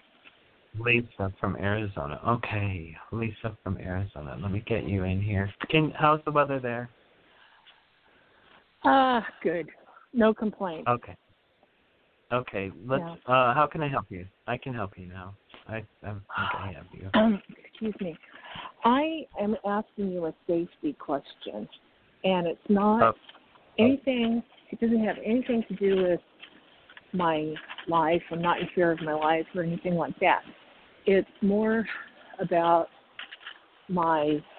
[0.79, 2.21] Lisa from Arizona.
[2.27, 4.37] Okay, Lisa from Arizona.
[4.41, 5.53] Let me get you in here.
[5.71, 6.91] Can how's the weather there?
[8.85, 9.69] Ah, good.
[10.13, 10.89] No complaints.
[10.89, 11.17] Okay.
[12.33, 12.73] Okay.
[12.87, 13.03] Let's.
[13.03, 13.33] Yeah.
[13.33, 14.27] Uh, how can I help you?
[14.47, 15.35] I can help you now.
[15.69, 16.23] I I think
[16.59, 17.11] I have you.
[17.15, 17.41] Um,
[17.71, 18.19] excuse me.
[18.85, 21.69] I am asking you a safety question,
[22.25, 23.15] and it's not Oh.
[23.79, 24.43] anything.
[24.71, 26.21] It doesn't have anything to do with
[27.13, 27.55] my
[27.87, 28.23] life.
[28.31, 30.45] I'm not in fear of my life or anything like that.
[31.07, 31.87] It's more
[32.39, 32.91] about
[33.89, 34.43] my.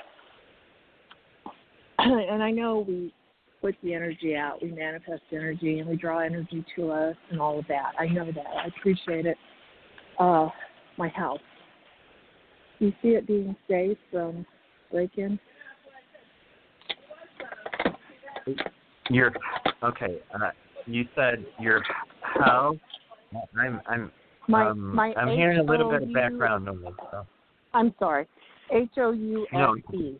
[1.97, 3.13] And I know we
[3.61, 7.57] put the energy out, we manifest energy, and we draw energy to us, and all
[7.57, 7.93] of that.
[7.97, 8.45] I know that.
[8.45, 9.37] I appreciate it.
[10.19, 10.49] Uh,
[10.97, 11.39] my house.
[12.79, 14.45] Do you see it being safe from
[14.91, 15.39] break-in?
[19.09, 19.31] Your
[19.83, 20.19] okay.
[20.33, 20.49] Uh,
[20.85, 21.81] you said your
[22.21, 22.75] house.
[23.57, 24.11] I'm I'm
[24.47, 26.93] My um, my I'm hearing a little bit of background noise.
[27.11, 27.25] So.
[27.73, 28.27] I'm sorry.
[28.71, 30.19] H O U S E.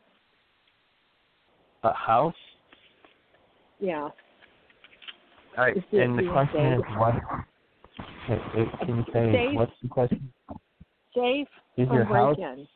[1.83, 2.33] A house.
[3.79, 4.01] Yeah.
[4.01, 4.13] All
[5.57, 5.75] right.
[5.91, 7.15] And the question is what?
[8.27, 8.39] Can
[8.85, 9.55] can you say Safe.
[9.55, 10.31] what's the question?
[11.15, 11.47] Safe
[11.77, 12.35] Is from your house?
[12.35, 12.67] break-in.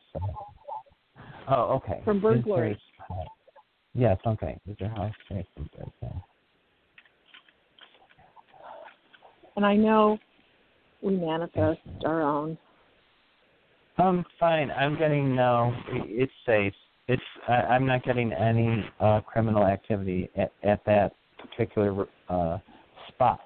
[1.48, 2.00] Oh, okay.
[2.04, 2.76] From your-
[3.94, 4.18] Yes.
[4.24, 4.58] Okay.
[4.68, 6.22] Is your house safe from break-in?
[9.56, 10.18] And I know
[11.02, 12.56] we manifest our own.
[13.98, 14.70] Um, fine.
[14.70, 15.74] I'm getting no.
[15.88, 16.72] It's safe.
[17.08, 17.22] It's.
[17.48, 22.58] I, I'm not getting any uh, criminal activity at, at that particular uh,
[23.08, 23.40] spot.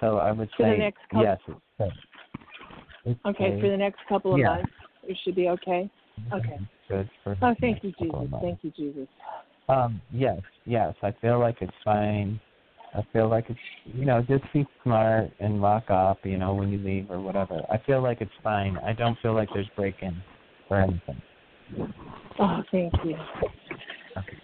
[0.00, 1.38] So I would say next couple- yes.
[1.46, 1.92] It's safe.
[3.04, 4.56] It's Okay, for the next couple of Yeah.
[4.56, 4.72] months,
[5.04, 5.90] it should be okay.
[6.32, 6.58] Okay.
[6.88, 8.40] Good for Oh, thank you, next couple of Jesus.
[8.40, 9.08] Thank you, Jesus.
[9.68, 10.94] Um, yes, yes.
[11.02, 12.40] I feel like it's fine.
[12.94, 16.70] I feel like it's you know, just be smart and lock up, you know, when
[16.70, 17.62] you leave or whatever.
[17.70, 18.78] I feel like it's fine.
[18.78, 20.14] I don't feel like there's break in
[20.68, 21.22] or anything.
[22.38, 23.16] Oh, thank you.
[24.16, 24.38] Okay.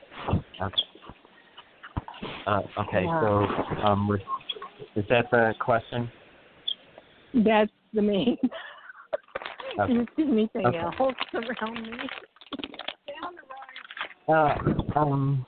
[2.46, 3.66] Uh, okay, Wow.
[3.76, 4.18] so um
[4.96, 6.10] is that the question?
[7.34, 8.36] That's the main.
[9.78, 9.92] Okay.
[9.92, 10.78] You see anything Okay.
[10.78, 11.98] else around me?
[14.26, 14.54] Uh,
[14.96, 15.46] um,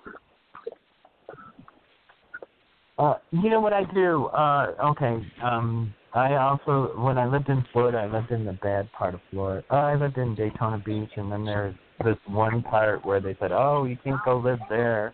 [2.99, 4.27] uh, you know what I do?
[4.27, 5.19] Uh, okay.
[5.43, 9.21] Um, I also, when I lived in Florida, I lived in the bad part of
[9.31, 9.65] Florida.
[9.71, 13.53] Uh, I lived in Daytona Beach, and then there's this one part where they said,
[13.53, 15.13] "Oh, you can't go live there,"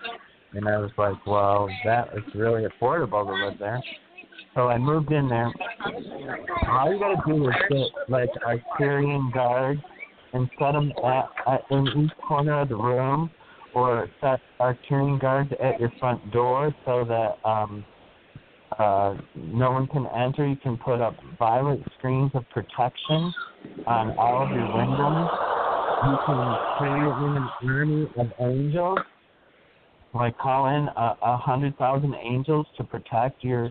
[0.53, 3.82] and I was like, "Well, that is really affordable to live there."
[4.54, 5.52] So I moved in there.
[6.68, 9.80] All you gotta do is get like Arcturian guards
[10.32, 13.30] and set them at, at in each corner of the room,
[13.74, 17.84] or set Arcturian guards at your front door so that um
[18.78, 20.46] uh, no one can enter.
[20.46, 23.32] You can put up violet screens of protection
[23.86, 25.28] on all of your windows.
[26.04, 28.98] You can create an army of angels,
[30.14, 33.70] like call in a, a hundred thousand angels to protect your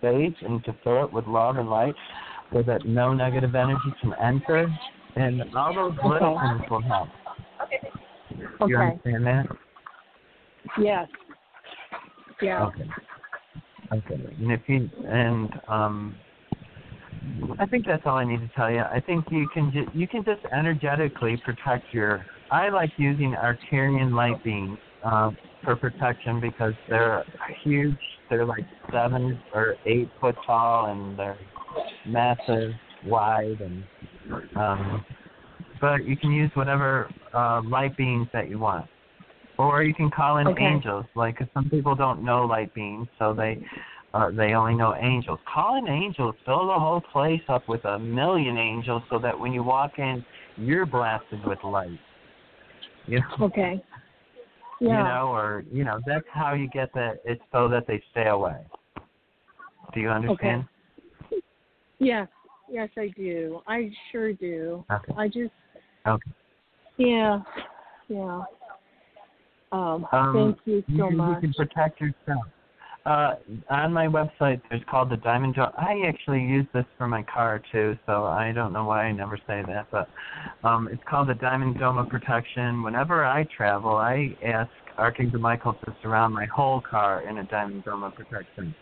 [0.00, 1.94] space and to fill it with love and light,
[2.52, 4.68] so that no negative energy can enter.
[5.16, 6.58] And all those little Okay.
[6.58, 7.08] things will help.
[7.62, 7.90] Okay.
[8.66, 9.46] You understand that?
[10.78, 11.08] Yes.
[12.40, 12.66] Yeah.
[12.66, 12.84] Okay.
[13.92, 14.14] Okay.
[14.38, 16.16] And if you and um,
[17.58, 18.80] I think that's all I need to tell you.
[18.80, 22.26] I think you can ju- you can just energetically protect your.
[22.50, 25.30] I like using Arcturian light beams uh,
[25.64, 27.24] for protection because they're
[27.62, 27.98] huge.
[28.30, 31.36] They're like seven or eight foot tall and they're
[32.06, 32.74] massive,
[33.04, 33.84] wide, and
[34.56, 35.04] um,
[35.80, 38.86] but you can use whatever uh, light beams that you want.
[39.58, 40.64] Or you can call in Okay.
[40.64, 43.58] angels, like 'cause some people don't know light beams, so they
[44.14, 45.38] uh, they only know angels.
[45.52, 49.52] Call in angels, fill the whole place up with a million angels, so that when
[49.52, 50.24] you walk in,
[50.56, 51.90] you're blasted with light.
[53.06, 53.82] You know, Okay.
[54.80, 57.18] You know, or you know, that's how you get that.
[57.24, 58.58] It's so that they stay away.
[59.92, 60.66] Do you understand?
[61.32, 61.38] Okay.
[61.98, 62.28] Yes.
[62.70, 63.62] Yes, I do.
[63.66, 64.84] I sure do.
[64.90, 65.12] Okay.
[65.16, 65.50] I just,
[66.06, 66.30] Okay.
[66.98, 67.40] yeah,
[68.08, 68.42] yeah.
[69.72, 71.42] Um, Um, thank you so you, much.
[71.42, 72.44] You can protect yourself.
[73.06, 73.34] Uh,
[73.70, 75.70] on my website, there's called the Diamond Dome.
[75.78, 79.38] I actually use this for my car too, so I don't know why I never
[79.46, 80.08] say that, but
[80.64, 82.82] um, it's called the Diamond Dome of Protection.
[82.82, 87.84] Whenever I travel, I ask Archangel Michael to surround my whole car in a Diamond
[87.84, 88.74] Dome of Protection.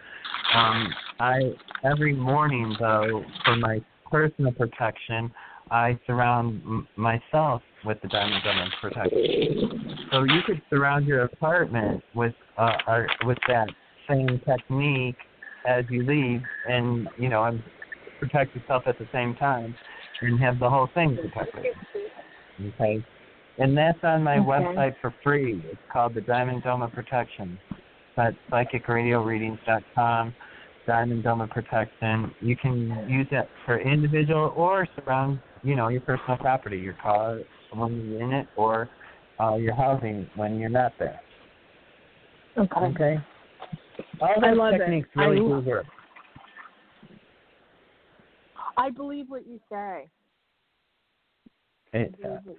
[0.52, 0.88] Um,
[1.20, 1.52] I
[1.84, 3.80] every morning though, for my
[4.10, 5.30] personal protection,
[5.70, 10.08] I surround m- myself with the Diamond of Protection.
[10.10, 13.68] So you could surround your apartment with uh, or with that
[14.08, 15.18] same technique
[15.66, 17.62] as you leave, and you know, and
[18.18, 19.74] protect yourself at the same time,
[20.22, 21.66] and have the whole thing protected.
[22.80, 23.02] Okay,
[23.58, 24.46] and that's on my Okay.
[24.46, 25.62] website for free.
[25.70, 27.58] It's called the Diamond Dome of Protection.
[28.16, 30.34] That's psychicradioreadings.com.
[30.88, 32.34] Diamond Dome of Protection.
[32.40, 37.38] You can use that for individual or surround, you know, your personal property, your car
[37.72, 38.88] when you're in it, or
[39.38, 41.20] uh, your housing when you're not there.
[42.56, 42.86] Okay.
[42.86, 43.20] Okay.
[44.20, 44.78] All I those love it.
[44.78, 45.86] techniques really I do work.
[48.76, 50.08] I believe what you say.
[51.92, 52.14] It,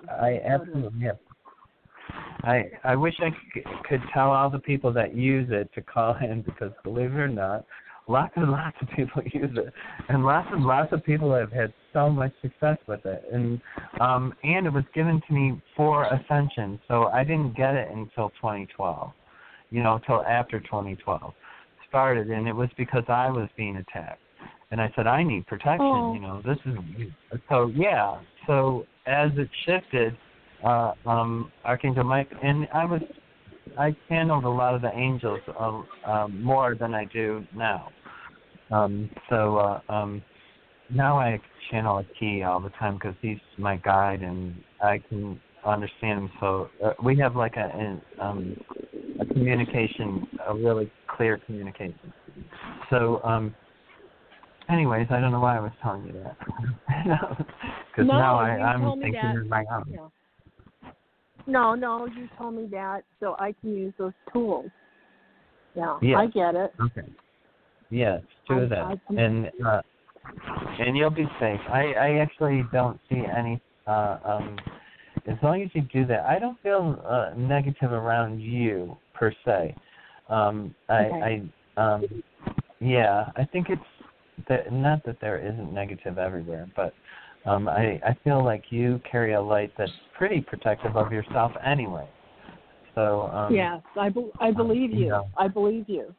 [0.09, 1.11] I absolutely yeah.
[2.43, 6.15] I I wish I c- could tell all the people that use it to call
[6.21, 7.65] in because believe it or not,
[8.07, 9.73] lots and lots of people use it,
[10.09, 13.23] and lots and lots of people have had so much success with it.
[13.31, 13.61] And
[14.01, 18.29] um and it was given to me for Ascension, so I didn't get it until
[18.41, 19.11] 2012.
[19.71, 21.33] You know, till after 2012
[21.89, 24.21] started, and it was because I was being attacked.
[24.71, 25.79] And I said, I need protection.
[25.81, 26.13] Oh.
[26.13, 26.77] You know, this is
[27.49, 27.71] so.
[27.75, 28.19] Yeah.
[28.45, 30.15] So as it shifted,
[30.63, 33.01] uh, um, Archangel Mike, and I was,
[33.77, 37.89] I channeled a lot of the angels uh, um, more than I do now.
[38.71, 40.21] Um, so uh, um,
[40.91, 41.39] now I
[41.71, 46.31] channel a key all the time because he's my guide and I can understand him.
[46.39, 48.57] So uh, we have like a, an, um,
[49.19, 52.13] a communication, a really clear communication.
[52.89, 53.53] So, um,
[54.69, 56.37] anyways, I don't know why I was telling you that.
[57.91, 59.35] Because No, now I, I'm thinking that.
[59.41, 59.83] of my own.
[59.91, 60.07] Yeah.
[61.47, 64.71] No, no, you told me that so I can use those tools.
[65.75, 66.19] Yeah, Yeah.
[66.19, 66.71] I get it.
[66.79, 67.09] Okay.
[67.89, 69.81] Yes, do that, I can- and uh,
[70.79, 71.59] and you'll be safe.
[71.67, 73.59] I I actually don't see any.
[73.87, 74.57] Uh, um,
[75.27, 79.75] as long as you do that, I don't feel uh, negative around you per se.
[80.29, 81.41] Um, I
[81.77, 82.23] I um,
[82.79, 83.81] yeah, I think it's
[84.47, 86.93] that not that there isn't negative everywhere, but
[87.45, 92.07] um, I I feel like you carry a light that's pretty protective of yourself anyway.
[92.95, 95.09] So um, yes, I be- I believe you.
[95.09, 95.27] know.
[95.37, 96.13] I believe you.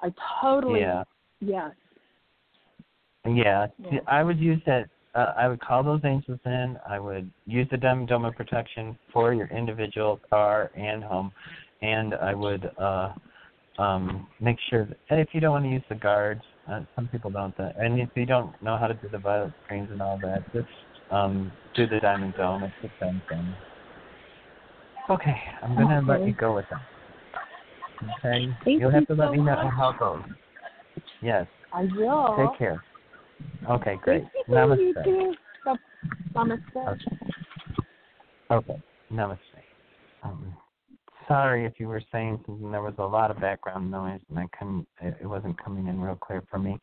[0.00, 0.80] I totally.
[0.80, 1.04] Yeah.
[1.40, 1.72] Yes.
[3.24, 4.00] Yeah, Yeah.
[4.06, 4.88] I would use that.
[5.14, 6.78] Uh, I would call those angels in.
[6.88, 11.30] I would use the Diamond Dome of protection for your individual car and home,
[11.82, 13.12] and I would uh,
[13.78, 17.08] um, make sure that and if you don't want to use the guards, uh, some
[17.08, 17.56] people don't.
[17.56, 20.44] That, and if you don't know how to do the violet screens and all that,
[20.52, 20.68] just
[21.10, 22.64] um, do the Diamond Dome.
[22.64, 23.54] It's the same thing.
[25.10, 26.80] Okay, I'm gonna let you go with that.
[28.24, 29.74] Okay, Thank you'll have you to let so me know much.
[29.74, 30.22] how it goes.
[31.22, 31.46] Yes.
[31.72, 32.36] I will.
[32.36, 32.82] Take care.
[33.70, 34.24] Okay, great.
[34.48, 35.34] You Namaste.
[36.34, 36.60] Namaste.
[36.76, 37.16] Okay.
[38.50, 38.82] Okay.
[39.12, 39.38] Namaste.
[40.22, 40.54] Um,
[41.32, 42.70] sorry if you were saying something.
[42.70, 44.86] There was a lot of background noise, and I couldn't.
[45.00, 46.78] It, wasn't coming in real clear for me.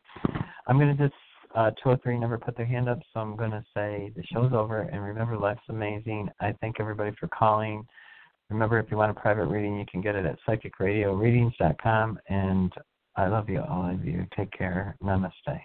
[0.66, 1.14] I'm going to just.
[1.52, 4.82] Uh, 203 never put their hand up, so I'm going to say the show's over.
[4.82, 6.28] And remember, life's amazing.
[6.40, 7.84] I thank everybody for calling.
[8.50, 12.20] Remember, if you want a private reading, you can get it at psychicradioreadings.com.
[12.28, 12.72] And
[13.16, 14.26] I love you, all of you.
[14.36, 14.96] Take care.
[15.02, 15.60] Namaste.